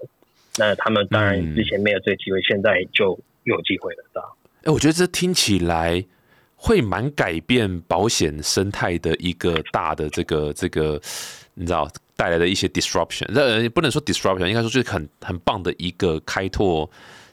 [0.57, 4.29] 那他们当然嗯之前没有这个机会，现在就有机会了，对吧？
[4.63, 6.03] 哎、我觉得这听起来
[6.65, 10.99] 会蛮改变保险生态的一个大的这个这个，
[11.53, 16.89] 你知道带来的一些 disruption，那，不能说 disruption，应该说就是很很棒的一个开拓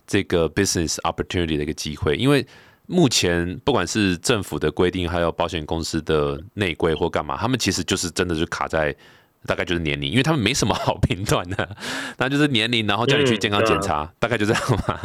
[0.06, 2.46] 这个 business opportunity 的一个机会，因为。
[2.86, 8.94] 目前不管是政府的规定，还有保险公司的内规或干嘛，他们其实就是真的就卡在
[9.46, 11.76] 大概就是年龄，因为他们没什么好 评断的，
[12.18, 15.00] 那就是年龄，然后叫你去嗯健康检查，大概就这样嘛。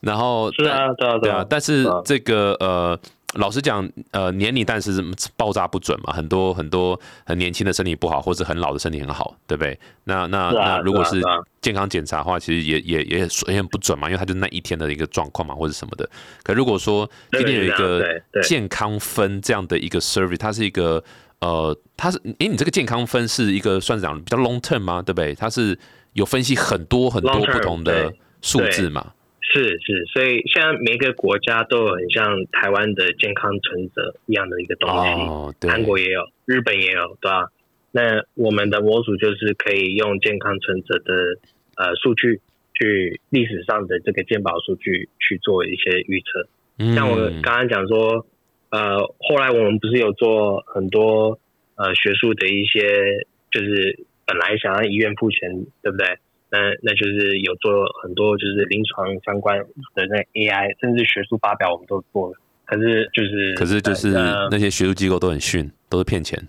[0.00, 2.00] 然后是啊，对啊，对啊，但是啊。
[2.04, 2.98] 这个呃，
[3.34, 5.04] 老实讲，呃，年龄但是
[5.36, 9.78] 爆炸不准嘛，很多很多很年轻的身体不好，或者很老的身体很好，对不对？
[10.04, 11.22] 那那啊那如果是
[11.60, 16.08] 健康检查的话，其实也也也也很不准嘛，因为它就那一天的一个状况嘛，或者什么的。
[16.42, 18.02] 可如果说今天有一个
[18.42, 21.04] 健康分这样的一个 survey，它是一个
[21.40, 25.02] 呃，它是诶，你这个健康分是一个算是讲比较 long term 吗？
[25.02, 25.34] 对不对？
[25.34, 25.78] 它是
[26.14, 28.10] 有分析很多很多不同的
[28.40, 29.12] 数字嘛。
[29.50, 37.48] 是是，所以现在每个国家都有很像台湾的健康存折一样的一个东西，哦，对，韩国也有，日本也有，对吧？
[37.90, 41.38] 那我们的模组就是可以用健康存折的
[41.76, 42.42] 呃数据，
[42.74, 46.46] 去历史上的这个健保数据去做一些预测。
[46.78, 48.26] 嗯像我刚刚讲说，
[48.70, 51.40] 呃，后来我们不是有做很多
[51.76, 56.18] 呃学术的一些，就是本来想让医院付钱，对不对？
[56.50, 59.58] 那那就是有做很多就是临床相关
[59.94, 62.34] 的那 AI，甚至学术发表我们都做了。
[62.64, 66.42] 可是就是，可是就是呃那些学术机构都很逊，都是骗钱。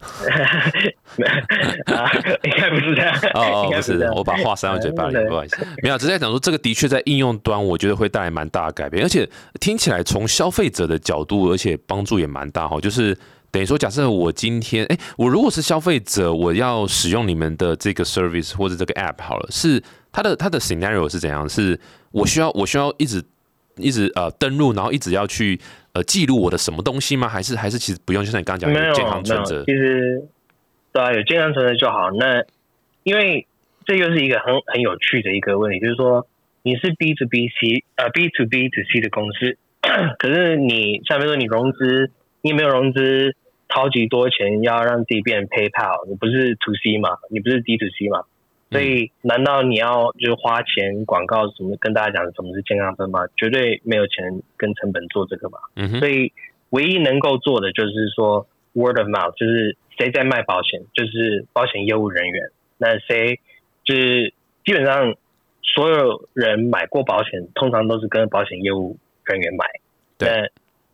[1.84, 2.10] 啊，
[2.42, 3.14] 应该不是这样。
[3.34, 5.66] 哦哦， 不是我把话塞到嘴巴里， 对不好意思。
[5.82, 9.28] 没有，只是在讲说这个的确在应用端，我觉得会带来蛮大的改变，而且
[9.60, 12.80] 听起来从消费者的角度，而且帮助也蛮大哈。
[12.80, 13.14] 就是
[13.52, 19.82] 等于说，假设我今天，哎，我如果是消费者，我要使用你们的这个 service 或者这个 app 好了，是
[20.12, 21.48] 它的它的 scenario 是怎样？
[21.48, 21.78] 是
[22.12, 23.22] 我需要我需要一直
[23.76, 25.58] 一直呃登录，然后一直要去
[25.94, 27.28] 呃记录我的什么东西吗？
[27.28, 28.24] 还是还是其实不用？
[28.24, 30.22] 就像你刚刚讲有的健康，存折其实
[30.92, 32.10] 对啊，有健康存折就好。
[32.12, 32.44] 那
[33.02, 33.46] 因为
[33.84, 36.26] 这又是一个很很有趣的一个问题，就是说
[36.62, 39.56] 你是 B to B C 呃 B to B to C 的公司，
[40.20, 42.10] 可是你像比如说你融资，
[42.42, 43.34] 你有没有融资
[43.68, 46.06] 超级多钱要让自己变成 PayPal？
[46.08, 47.18] 你不是 To C 嘛？
[47.30, 48.24] 你不是 D to C 嘛？
[48.70, 53.26] 所以难道你要就是花钱广告什么跟大家讲什么是健康分吗？
[53.36, 55.58] 绝对没有钱跟成本做这个嘛。
[55.74, 56.32] 嗯所以
[56.70, 62.50] 唯一能够做的就是说 word of mouth，就是谁在卖保险，就是保险业务人员。
[62.78, 63.40] 那谁
[63.84, 64.32] 就是
[64.64, 65.16] 基本上
[65.62, 69.66] 所有人买过保险，通常都是跟保险业务人员买。
[70.16, 70.48] 对那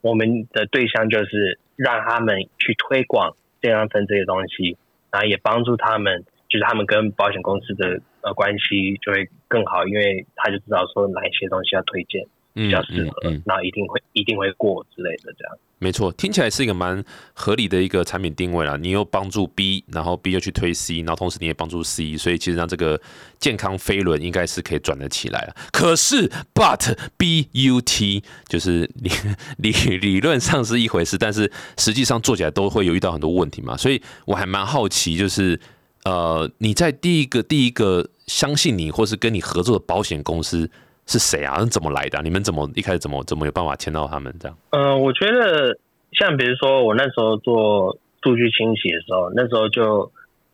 [0.07, 4.77] 我们的对象就是让他们去推广健康分这些东西，
[5.11, 12.25] 然后也帮助他们，就是他们跟保险公司的呃关系就会更好，因为他就知道说哪一些东西要推荐。
[12.57, 15.57] 比较适合，嗯那一定会一定会过之类的这样。
[15.79, 18.79] 没错，听起来是一个蛮合理的一个产品定位啦。
[18.81, 22.99] 你又帮助 B，然后 B 又去推 C，然后同时你也帮助 C，所以其实让这个
[23.39, 25.55] 健康飞轮应该是可以转得起来了。
[25.71, 29.11] 可是，But B U T 就是理
[29.59, 33.77] 理理论上是一回事，但是实际上做起来都会有遇到很多问题嘛。
[33.77, 35.61] 所以我还蛮好奇，就是
[36.05, 40.71] 呃，你在第一个第一个相信你或是跟你合作的保险公司
[41.07, 41.65] 是谁啊？
[41.65, 44.59] 怎么来的、你们怎么一开始怎么怎么有办法签到他们这样？
[44.71, 45.79] 呃，我觉得
[46.13, 50.11] 像比如说我那时候做数据清洗的时候，那时候就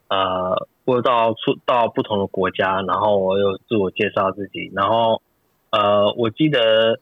[0.09, 5.23] 呃，我到出到不同的国家，然后我有自我介绍自己，然后
[5.71, 7.01] 呃，我记得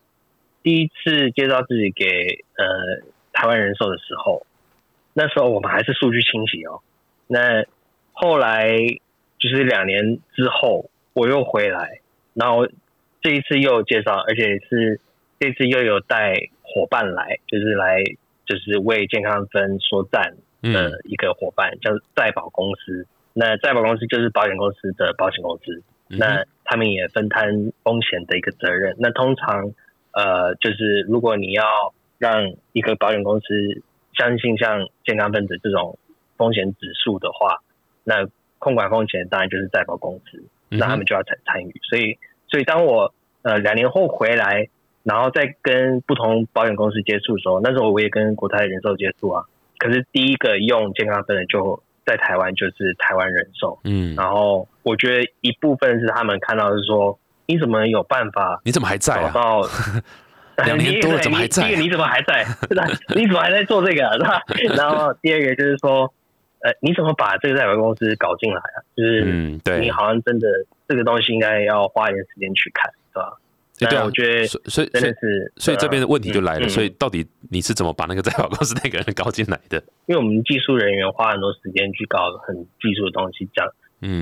[0.62, 4.46] 第一次介绍自己给呃台湾人寿的时候，
[5.12, 6.80] 那时候我们还是数据清洗哦。
[7.26, 7.64] 那
[8.12, 8.76] 后来
[9.40, 12.00] 就是两年之后，我又回来，
[12.34, 12.68] 然后
[13.22, 15.00] 这一次又有介绍，而且是
[15.38, 18.02] 这次又有带伙伴来，就是来
[18.46, 23.06] 就是为健康分说赞嗯的一个伙伴，叫再保公司。
[23.32, 28.96] 那再保公司就是保险公司的保险公司，那他们也分摊风险的一个责任。
[28.98, 29.72] 那通常
[30.12, 31.64] 呃，就是如果你要
[32.18, 33.46] 让一个保险公司
[34.14, 35.96] 相信像健康分子这种
[36.36, 37.58] 风险指数的话，
[38.02, 38.26] 那
[38.58, 41.80] 控管风险当然就是在保公司，那他们就要参参与。
[41.88, 42.18] 所以，
[42.50, 44.68] 所以当我呃两年后回来，
[45.02, 49.44] 然后再跟不同保险公司接触的时候，那时候我也跟国泰人寿接触啊。
[49.78, 53.78] 可是第一个用健康分的就在台湾，就是台湾人寿。
[53.84, 58.60] 嗯，然后我觉得一部分是他们看到是说，你怎么有办法？
[58.64, 59.30] 你怎么还在啊？
[59.32, 59.62] 到
[60.66, 61.62] 两年多了怎么还在？
[61.62, 62.44] 第一个你怎么还在？
[63.16, 64.12] 你怎么还在做这个？
[64.12, 64.42] 是吧？
[64.76, 66.12] 然后第二个就是说，
[66.62, 68.78] 呃，你怎么把这个代表公司搞进来啊？
[68.96, 70.48] 就是嗯，对你好像真的
[70.88, 73.36] 这个东西应该要花一点时间去看，是吧？
[73.78, 75.14] 对啊，我觉得，所以所以所以
[75.56, 76.68] 所以这边的问题就来了。
[76.68, 79.82] 所以到底你是怎么把那个代表公司那个人搞进来的？
[80.04, 83.66] 因为我们技术人员花很多时间去搞很技术的东西，讲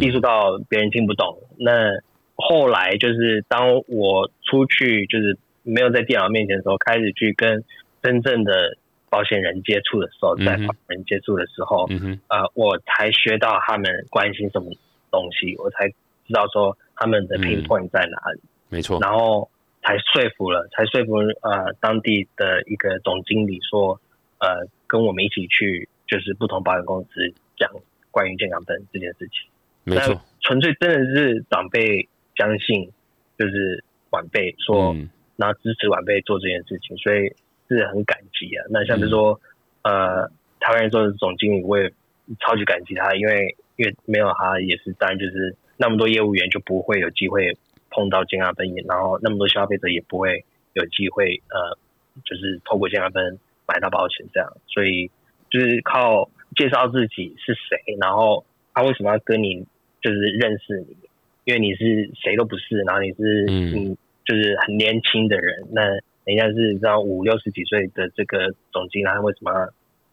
[0.01, 1.37] 技术到别人听不懂。
[1.59, 1.91] 那
[2.37, 7.65] 后来就是当我出去，就是没有在电脑面前的时候，开始去跟
[8.01, 8.77] 真正的
[9.11, 11.89] 保险人接触的时候，在保人接触的时候，
[12.29, 14.71] 呃，我才学到他们关心什么
[15.11, 18.41] 东西，我才知道说他们的 pain point 在哪里。
[18.69, 19.49] 没错，然后
[19.83, 23.99] 才说服了，才说服呃当地的一个总经理说，
[24.39, 27.71] 呃，跟我们一起去，就是不同保险公司讲
[28.11, 29.49] 关于健康分这件事情。
[29.85, 32.91] 没错，纯粹真的是长辈相信，
[33.39, 34.95] 就是晚辈说，
[35.37, 37.33] 然后支持晚辈做这件事情，所以
[37.69, 38.65] 是很感激啊。
[38.71, 39.41] 那像比如说，
[39.83, 40.29] 呃，
[40.61, 41.93] 台湾人做的总经理，我也
[42.41, 47.57] 超级感激他，因为因为没有他，也是当然就是那么多业务员就不会有机会。
[47.91, 51.77] 碰到健康分，然后那么多消费者也不会有机会，呃，
[52.23, 55.11] 就是透过健康分买到保险这样，所以
[55.49, 59.65] 就是靠介绍自己是谁，然后他为什么要跟你
[60.03, 60.97] 就是认识你，
[61.45, 65.99] 因为你是谁都不是，然后你是嗯，就是很年轻的人，那
[66.29, 69.51] 人家是这样五六十几岁的这个总经理，他为什么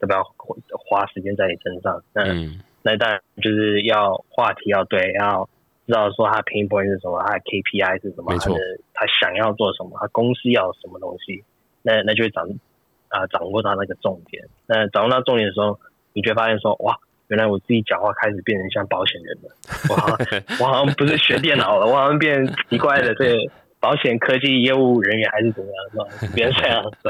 [0.00, 0.24] 要不要
[0.88, 2.02] 花时间在你身上？
[2.12, 2.24] 那
[2.82, 5.48] 那当然就是要话题要对，要。
[5.86, 8.58] 知道说他 pain point 是什么，他的 KPI 是什么，他的
[8.92, 11.44] 他想要做什么，他公司要什么东西，
[11.82, 12.44] 那那就会掌
[13.06, 14.42] 啊掌握到那个重点。
[14.66, 15.78] 那掌握到重点的时候，
[16.12, 16.98] 你就会发现说，哇，
[17.28, 19.56] 原来我自己讲话开始变成像保险人了。
[19.88, 23.48] 我好像 我好像不是学电脑了，我好像变奇怪的对
[23.86, 25.96] 保险科技业务人员还是怎么样，是
[26.26, 26.28] 吧？
[26.34, 27.08] 别这样是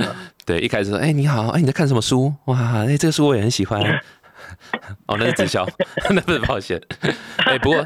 [0.00, 0.16] 吧？
[0.46, 2.32] 对，一开始说，哎，你好，哎，你在看什么书？
[2.46, 3.78] 哇，哎，这个书我也很喜欢。
[5.06, 5.68] 哦，那是直销，
[6.08, 6.80] 那不是保险。
[7.44, 7.84] 哎，不过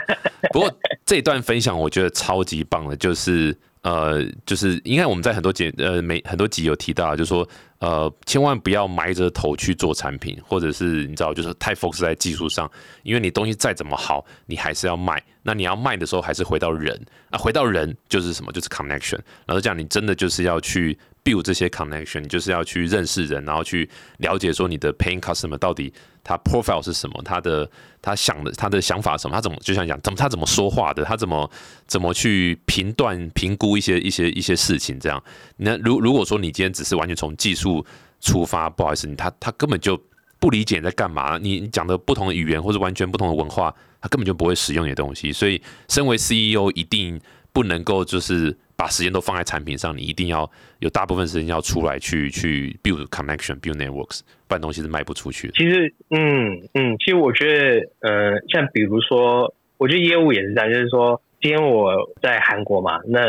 [0.52, 0.72] 不过
[1.04, 3.52] 这一段分享我觉得超级棒的，就是
[3.84, 7.46] 呃，就是应该我们在很多节呃每很多集有提到，就是说
[7.78, 12.70] 呃，千万不要埋着头去做产品，或者是你知道，就是太 focus 在技术上，
[13.02, 15.22] 因为你东西再怎么好，你还是要卖。
[15.42, 16.98] 那你要卖的时候，还是回到人
[17.30, 19.20] 啊，回到人就是什么，就是 connection。
[19.46, 20.98] 然后这样，你真的就是要去。
[21.24, 25.90] Build 这些 connection，就是要去认识人，然后去了解说你的 paying customer 到底
[26.22, 27.68] 他 profile 是什么，他的
[28.02, 31.50] 他想的他的想法什么，他怎么就像讲怎么他怎么说话的，他怎么
[31.86, 35.22] 怎么去评断评估一些一些一些事情这样。
[35.56, 37.84] 那如如果说你今天只是完全从技术
[38.20, 39.98] 出发，不好意思，你他他根本就
[40.38, 45.32] 不理解你在干嘛，你讲的不同的语言或者完全不同的文化，他根本就不会使用你的东西。
[45.32, 47.18] 所以，身为 CEO 一定
[47.50, 48.54] 不能够就是。
[48.76, 55.54] 把时间都放在产品上，你一定要有大部分时间要出来去去 build connection, build networks，不然东西是卖不出去的。
[55.54, 63.20] 其实，嗯嗯，其实我觉得，呃，像比如说，我觉得业务也是这样，就是说，今天我在韩国嘛，那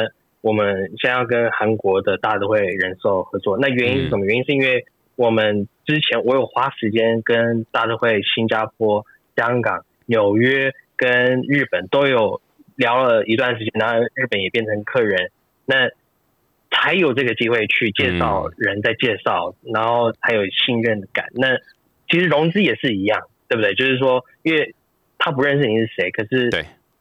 [0.42, 4.26] 我们现在要跟韩国的大都会人寿合作，那原因是什么？
[4.26, 9.06] 原因是因为我们之前我有花时间跟大都会新加坡、
[9.36, 12.42] 香港、纽约跟日本都有
[12.76, 15.32] 聊了一段时间，然后日本也变成客人。
[15.66, 15.90] 那
[16.72, 21.26] 才有这个机会去介绍人，在介绍，然后还有信任感。
[21.34, 21.58] 那
[22.10, 23.74] 其实融资也是一样，对不对？
[23.76, 24.76] 就是说，因为
[25.18, 26.50] 他不认识你是谁，可是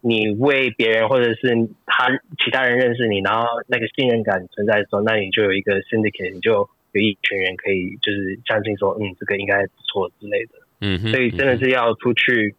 [0.00, 2.08] 你为别人或者是他
[2.42, 10.52] 其他人认识你，然后那个信任感存在的时候，那你就有一个 syndicate，你就有一群人可以就是相信说，嗯，这个应该不错之类的。
[10.80, 12.54] 嗯，所以真的是要出去。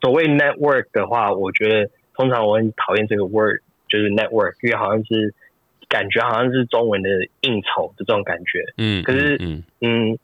[0.00, 5.32] 所谓 network 的话，我觉得通常我很讨厌这个 word，就是 network，因为好像是。
[5.90, 7.08] 感觉好像是中文的
[7.40, 10.18] 应酬的这种感觉，嗯，可是，嗯嗯，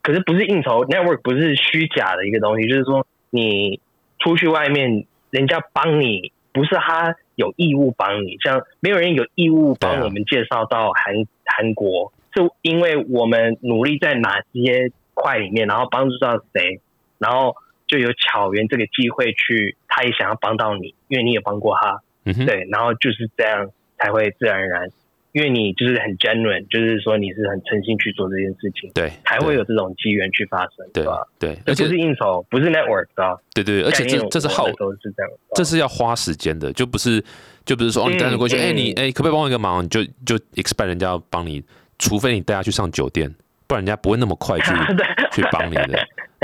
[0.00, 3.80] 可是不是应酬，network 不是虚假的一个东西，就是说你
[4.20, 16.80] 出去外面，人家帮你，不是他有义务帮你，像没有人有义务帮我们介绍到韩韩国，是因为我们努力在哪些块里面，然后帮助到谁，
[17.18, 17.56] 然后
[17.88, 23.68] 就有巧缘这个机会去，他也想要帮到你，因为你也帮过他，嗯哼，对，然后就是这样
[23.98, 24.88] 才会自然而然，
[25.32, 31.26] 因为你就是很 genuine，就是说你是很诚心去做这件事情，对，才会有这种机缘去发生，对吧？
[31.36, 33.36] 对，而且是应酬，不是 network，对吧？
[33.52, 37.20] 对对，而且这这是耗，都是这样，这是要花时间的，就不是
[37.64, 39.82] 就不是说哦，你带着过去，哎，你哎，可不可以帮我一个忙？
[39.82, 41.60] 你就就 expect 人家要帮你，
[41.98, 43.28] 除非你带他去上酒店，
[43.66, 44.70] 不然人家不会那么快去
[45.34, 45.98] 去帮你的，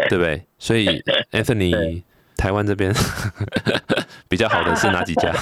[0.08, 0.42] 对不对？
[0.58, 1.00] 所以
[1.30, 2.02] Anthony。
[2.44, 2.92] 台湾这边
[4.28, 5.32] 比较好的是哪几家？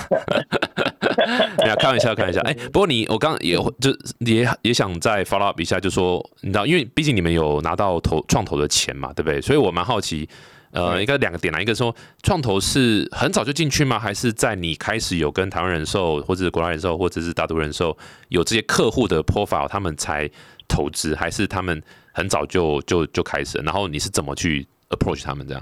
[1.59, 2.40] 没有开玩笑，开玩笑。
[2.42, 3.90] 哎，不过你我刚也就
[4.20, 9.40] 也也想再 follow up 一下，就说你知道，因为毕竟你们有拿到投创投的钱嘛，对不对？
[9.40, 10.28] 所以我蛮好奇，
[10.70, 11.92] 呃，应该两个点啦，一个说
[12.22, 13.98] 创投是很早就进去吗？
[13.98, 17.98] 还是在你开始有跟台湾人寿，或者是国泰人寿，或者是大都人寿
[18.28, 20.30] 有这些客户的 profile，他们才
[20.68, 21.16] 投资？
[21.16, 21.82] 还是他们
[22.12, 23.59] 很早就就就开始？
[23.59, 25.61] 然后你是怎么去 approach 他们这样？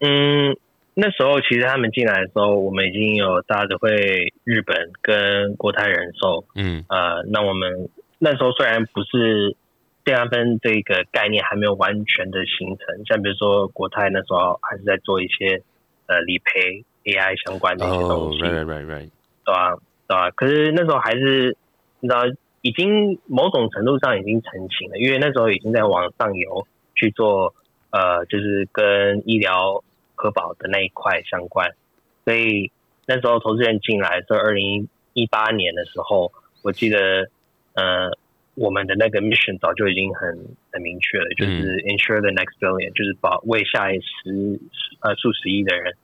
[0.00, 0.56] 嗯，
[0.92, 7.88] 那时候其实他们进来的时候，我们已经有大都会日本跟国泰人寿，嗯，呃，那我们
[8.18, 9.56] 那时候虽然不是
[10.04, 15.62] 健康分这个概念还没有完全的形成，像比如说国泰那时候还是在做一些
[16.06, 19.10] 呃理赔 AI 相关的一些东西，right right right，
[19.44, 19.76] 对吧？
[20.08, 20.30] 对吧？
[20.32, 21.56] 可是那时候还是
[22.00, 22.20] 你知道，
[22.60, 27.54] 已经某种程度上已经成型了，因为那时候已经在往上游去做。
[27.90, 29.82] 呃，就是跟医疗
[30.14, 31.70] 核保的那一块相关，
[32.24, 32.70] 所以
[33.06, 36.32] 那时候投资人进来是二零一八年的时候，
[36.62, 37.28] 我记得
[37.74, 38.10] 呃，
[38.54, 40.36] 我们的那个 mission 早就已经很
[40.72, 44.58] 很明确了，就是 ensure the next billion，就是保为下一十
[45.00, 45.94] 呃数十亿的人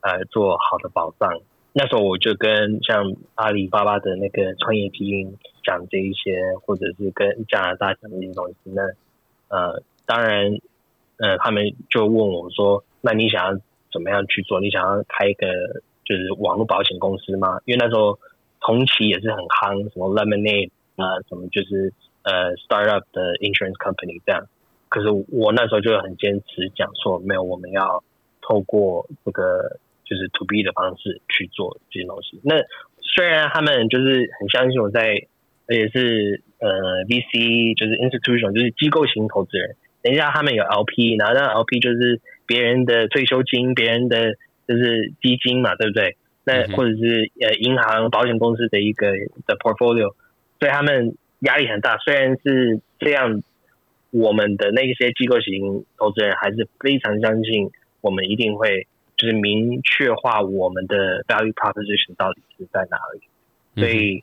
[0.00, 1.40] 呃做好的保障。
[1.72, 8.54] 那时候我就跟像阿里巴巴的那个创业基金讲这一些，或者是跟加拿大讲这些东西。
[8.64, 8.82] 那
[9.48, 10.58] 呃，当然。
[11.18, 13.58] 呃，他们就问我说：“那你想要
[13.90, 14.60] 怎么样去做？
[14.60, 15.46] 你想要开一个
[16.04, 17.58] 就是网络保险公司吗？
[17.64, 18.18] 因为那时候
[18.60, 21.90] 同期也是很夯，什么 Lemonade 啊，什么就是
[22.22, 24.44] 呃 startup 的 insurance company 这样。
[24.90, 28.04] 可是我那时候就很坚持讲说，没有，我们要
[28.42, 32.38] 透过这个就是 to B 的方式去做这些东西。
[32.44, 32.56] 那
[33.00, 35.14] 虽然他们就是很相信我在，
[35.66, 36.68] 而且是呃
[37.06, 44.34] VC 就是 institution 就是机构型投资人。”等一下，他们有 LP，然后那 LP 就是别人的退休金，别人的
[44.68, 46.16] 就是基金嘛，对不对？
[46.44, 49.10] 那或者是呃银行、保险公司的一个
[49.48, 50.14] 的 portfolio，
[50.60, 51.98] 所以他们压力很大。
[51.98, 53.42] 虽然是这样，
[54.12, 58.86] 我们的那些机构型投资人还是非常相信我们一定会
[59.16, 63.80] 就是明确化我们的 value proposition 到底是在哪里。
[63.80, 64.22] 所以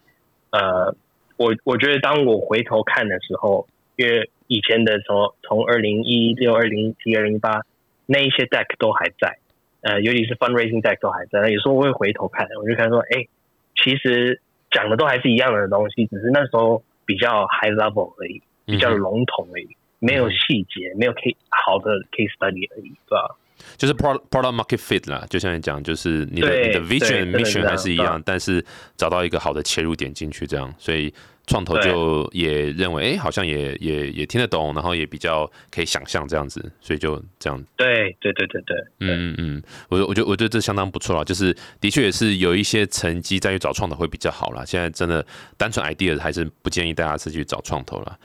[0.52, 0.96] 呃，
[1.36, 7.62] 我我觉得当我回头看的时候，因为以前的从从二零一六、二零一七、二零一八
[8.06, 9.38] 那一些 deck 都还在，
[9.82, 11.50] 呃，尤其是 fundraising deck 都还在。
[11.50, 13.28] 有时候我会回头看，我就看说，哎，
[13.76, 14.42] 其实
[14.72, 19.70] 讲的都还是一样的东西，只是那时候比较 high level 而已，比较笼统而已，
[20.00, 23.36] 没有细节，没有 case 好的 case study 而已，对吧？
[23.78, 28.64] 就是 product product market fit 啦，就像你讲，就是你的你的 vision mission 还是一样，但是
[28.96, 31.14] 找到一个好的切入点进去，这样，所以。
[31.46, 37.62] 创投就也认为，哎，好像也也也听得懂，然后也比较可以想象这样子，所以就这样。
[37.76, 44.64] 对对对对对，嗯嗯嗯，我我觉得我觉得这相当不错了，就是的确也是有一些成绩再去找创投会比较好啦。
[44.64, 45.26] 现在真的
[45.58, 48.18] 单纯 idea 还是不建议大家自己去找创投了。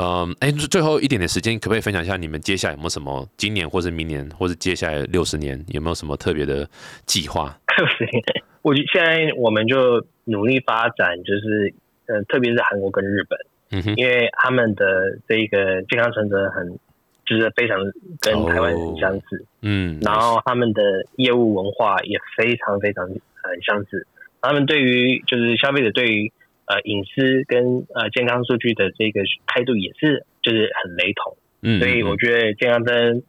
[0.00, 6.66] 嗯，哎，最后一点点时间，可不可以分享一下你们接下来有没有什么今年或是明年或是接下来六十年有没有什么特别的
[7.04, 7.58] 计划？
[7.76, 8.22] 六十年，
[8.62, 11.74] 我现在我们就努力发展，就是。
[12.12, 13.38] 嗯，特别是韩国跟日本，
[13.70, 13.94] 嗯哼。
[13.94, 16.76] 因为他们的这个健康存折很，
[17.24, 17.78] 就是非常
[18.18, 20.82] 跟台湾很相似，嗯，然后他们的
[21.18, 24.04] 业务文化也非常非常很相似，
[24.40, 26.32] 他们对于就是消费者对于
[26.70, 33.24] 呃隐私跟呃健康数据的这个态度也是就是很雷同，嗯，所以我觉得健康分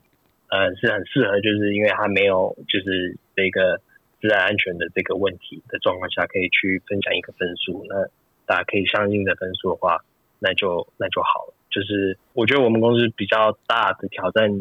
[0.50, 3.82] 呃是很适合，就是因为它没有就是这个
[4.22, 8.06] 自然安全的这个问题的状况下，可以去分享一个分数那。
[8.44, 10.04] 大家可以相应的分数的话，
[10.40, 11.54] 那就那就好了。
[11.70, 14.52] 就是我觉得我们公司比较大的挑战，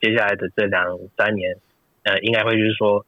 [0.00, 1.56] 接下来的这两三年，
[2.04, 3.04] 呃，应该会就是说，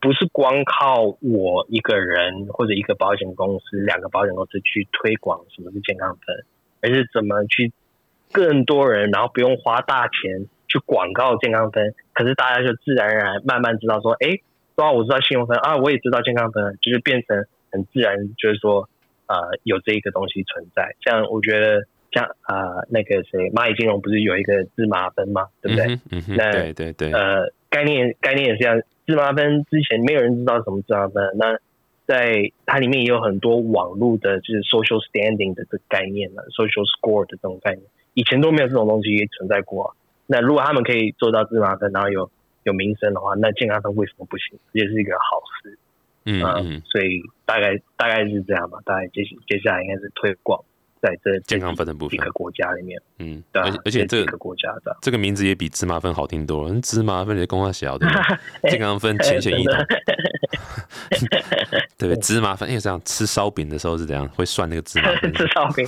[0.00, 6.44] 不是光靠我一个人或者一个保险公司、两个保险公司去推广什么是健康分，
[6.82, 7.72] 而是怎么去
[8.32, 14.38] 更多人，然后不用花大钱去广告健康分，可是大家就自然而然慢慢知道说，哎，
[14.76, 18.88] 说我知道信用分啊，我也知道健康分，就是变成很自然，就是说。
[19.30, 25.46] 呃，有这一个东西存在，像我觉得像啊那个谁蚂蚁金融不是有一个芝麻分吗？
[25.62, 25.86] 对不对？
[26.10, 28.82] 嗯哼，那对对对，呃，概念概念也是这样。
[29.10, 31.58] 芝麻分之前没有人知道什么芝麻分，那
[32.06, 37.82] 在它里面也有很多网络的，就是 social standing 的这个概念了，social score 的这种概念，
[38.14, 39.94] 以前都没有这种东西存在过啊。
[40.26, 42.30] 那如果他们可以做到芝麻分，然后有
[42.62, 44.58] 有名声的话，那健康分为什么不行？
[44.72, 45.78] 也是一个好事。
[46.24, 48.78] 嗯，所以大概大概是这样吧。
[48.84, 50.62] 大概接接下来应该是推广
[51.00, 54.96] 在这健康分的部分几个，国家里面，嗯，对啊而且而且这个国家的。
[55.00, 58.14] 这个名字也比芝麻分好听多了，芝麻分的公话小，对不
[58.62, 58.70] 对？
[58.72, 59.74] 健康分浅显易懂，
[61.96, 62.16] 对不 对？
[62.20, 65.32] 芝麻分，因为这样吃烧饼的时候是怎样会算那个芝麻 分？
[65.32, 65.86] 吃烧饼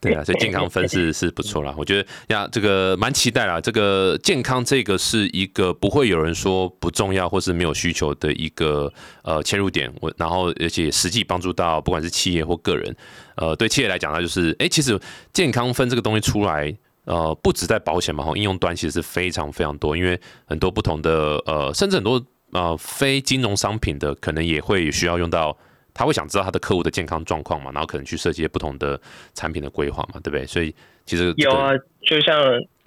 [0.00, 1.74] 对对啊，所以健康分是是不错啦。
[1.76, 3.60] 我觉得呀，这个蛮期待啦。
[3.60, 9.92] 这个健康这个是一个不会有人说不重要或是没有需求的一个呃切入点。
[10.00, 12.94] 我然后而且实际帮助到不管是企业或个人，
[13.42, 14.98] 呃，对企业来讲，它就是哎，其实
[15.32, 16.72] 健康分这个东西出来。
[17.04, 20.16] 呃，不止在保险嘛，哈，应用端其实是非常非常多，因为
[20.46, 25.58] 很多不同的呃，甚至很多呃非金融商品的，可能也会需要用到，
[25.92, 29.00] 他会想知道他的客户的健康状况嘛，然后可能去设计不同的
[29.34, 30.46] 产品的规划嘛，对不对？
[30.46, 30.72] 所以
[31.04, 31.72] 其实、这个、有啊，
[32.06, 32.40] 就像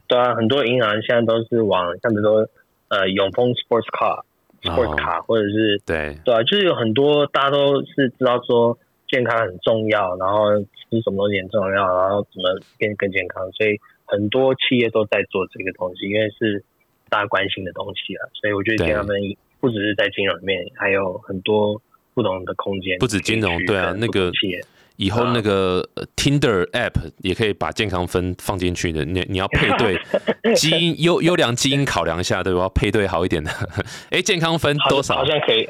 [0.08, 2.47] 对啊，很多银行现在都是往像比如说
[2.88, 4.24] 呃永丰 Sports Car、
[4.64, 8.80] Sports 哦卡，或者是对，对啊，就是有很多大家都是知道说
[9.16, 16.61] 健康很重要，然后吃什么东西很重要，然后怎么变更健康，所以很多企业都在做这个东西，因为是
[17.07, 19.16] 大家关心的东西啊，所以我觉得对健康分
[19.61, 21.82] 不只是在金融里面，还有很多
[22.13, 24.59] 不同的空间，不止金融对啊那个企业
[24.98, 30.00] 以后那个呃 Tinder app 也可以把健康分放进去的，你你要配对
[30.56, 32.62] 基因优优良基因考量一下，对吧？
[32.62, 33.52] 要配对好一点的，
[34.12, 35.26] 哎，健康分多少好？
[35.26, 35.66] 像可以，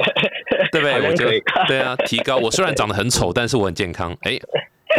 [0.71, 0.93] 对不对？
[1.09, 1.31] 我觉得
[1.67, 2.37] 对啊，提高。
[2.37, 4.15] 我虽然长得很丑，但是我很健康。
[4.21, 4.37] 哎，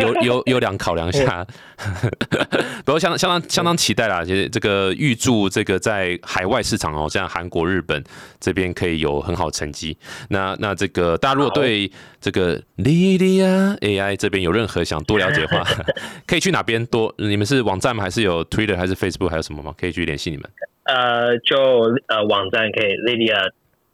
[0.00, 1.46] 优优优良考量一下，
[2.84, 4.24] 不过相当相当相当期待啦。
[4.24, 8.02] 其实这个预祝这个在海外市场哦，像韩国、日本
[8.40, 9.96] 这边可以有很好成绩。
[10.30, 11.90] 那那这个大家如果对
[12.20, 15.64] 这个 Lydia AI 这边有任何想多了解的话，
[16.26, 17.14] 可以去哪边多？
[17.18, 18.02] 你们是网站吗？
[18.02, 19.74] 还是有 Twitter 还是 Facebook 还有什么吗？
[19.78, 20.50] 可以去联系你们。
[20.84, 21.56] 呃，就
[22.06, 23.36] 呃网站可以 Lydia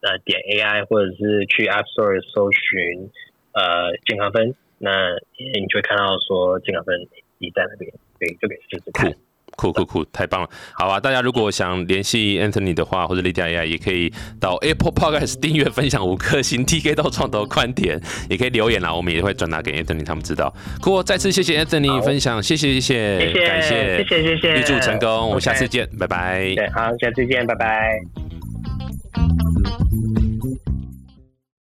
[0.02, 3.08] 呃点 AI，或者是去 App Store 搜寻
[3.52, 4.90] 呃健康分，那
[5.38, 6.94] 你就会看到说健康分
[7.38, 9.14] 你在那边，对，就可以试试看。
[9.54, 10.48] 酷酷酷，太棒了！
[10.72, 14.10] 好啊，大家如果想联系 Anthony 的话，或者 Lydia 也可以
[14.40, 20.52] 到 Apple Podcast 订阅、分享五颗星，TK 到创投观点，也可以留言啦，我们也会转达给 Anthony 他们知道。
[20.80, 26.54] 酷，再次谢谢 Anthony 分享，谢谢谢谢，谢谢感谢，谢谢谢谢预祝成功，我们下次见，拜拜。
[26.54, 28.00] 对，好，下次见，拜拜。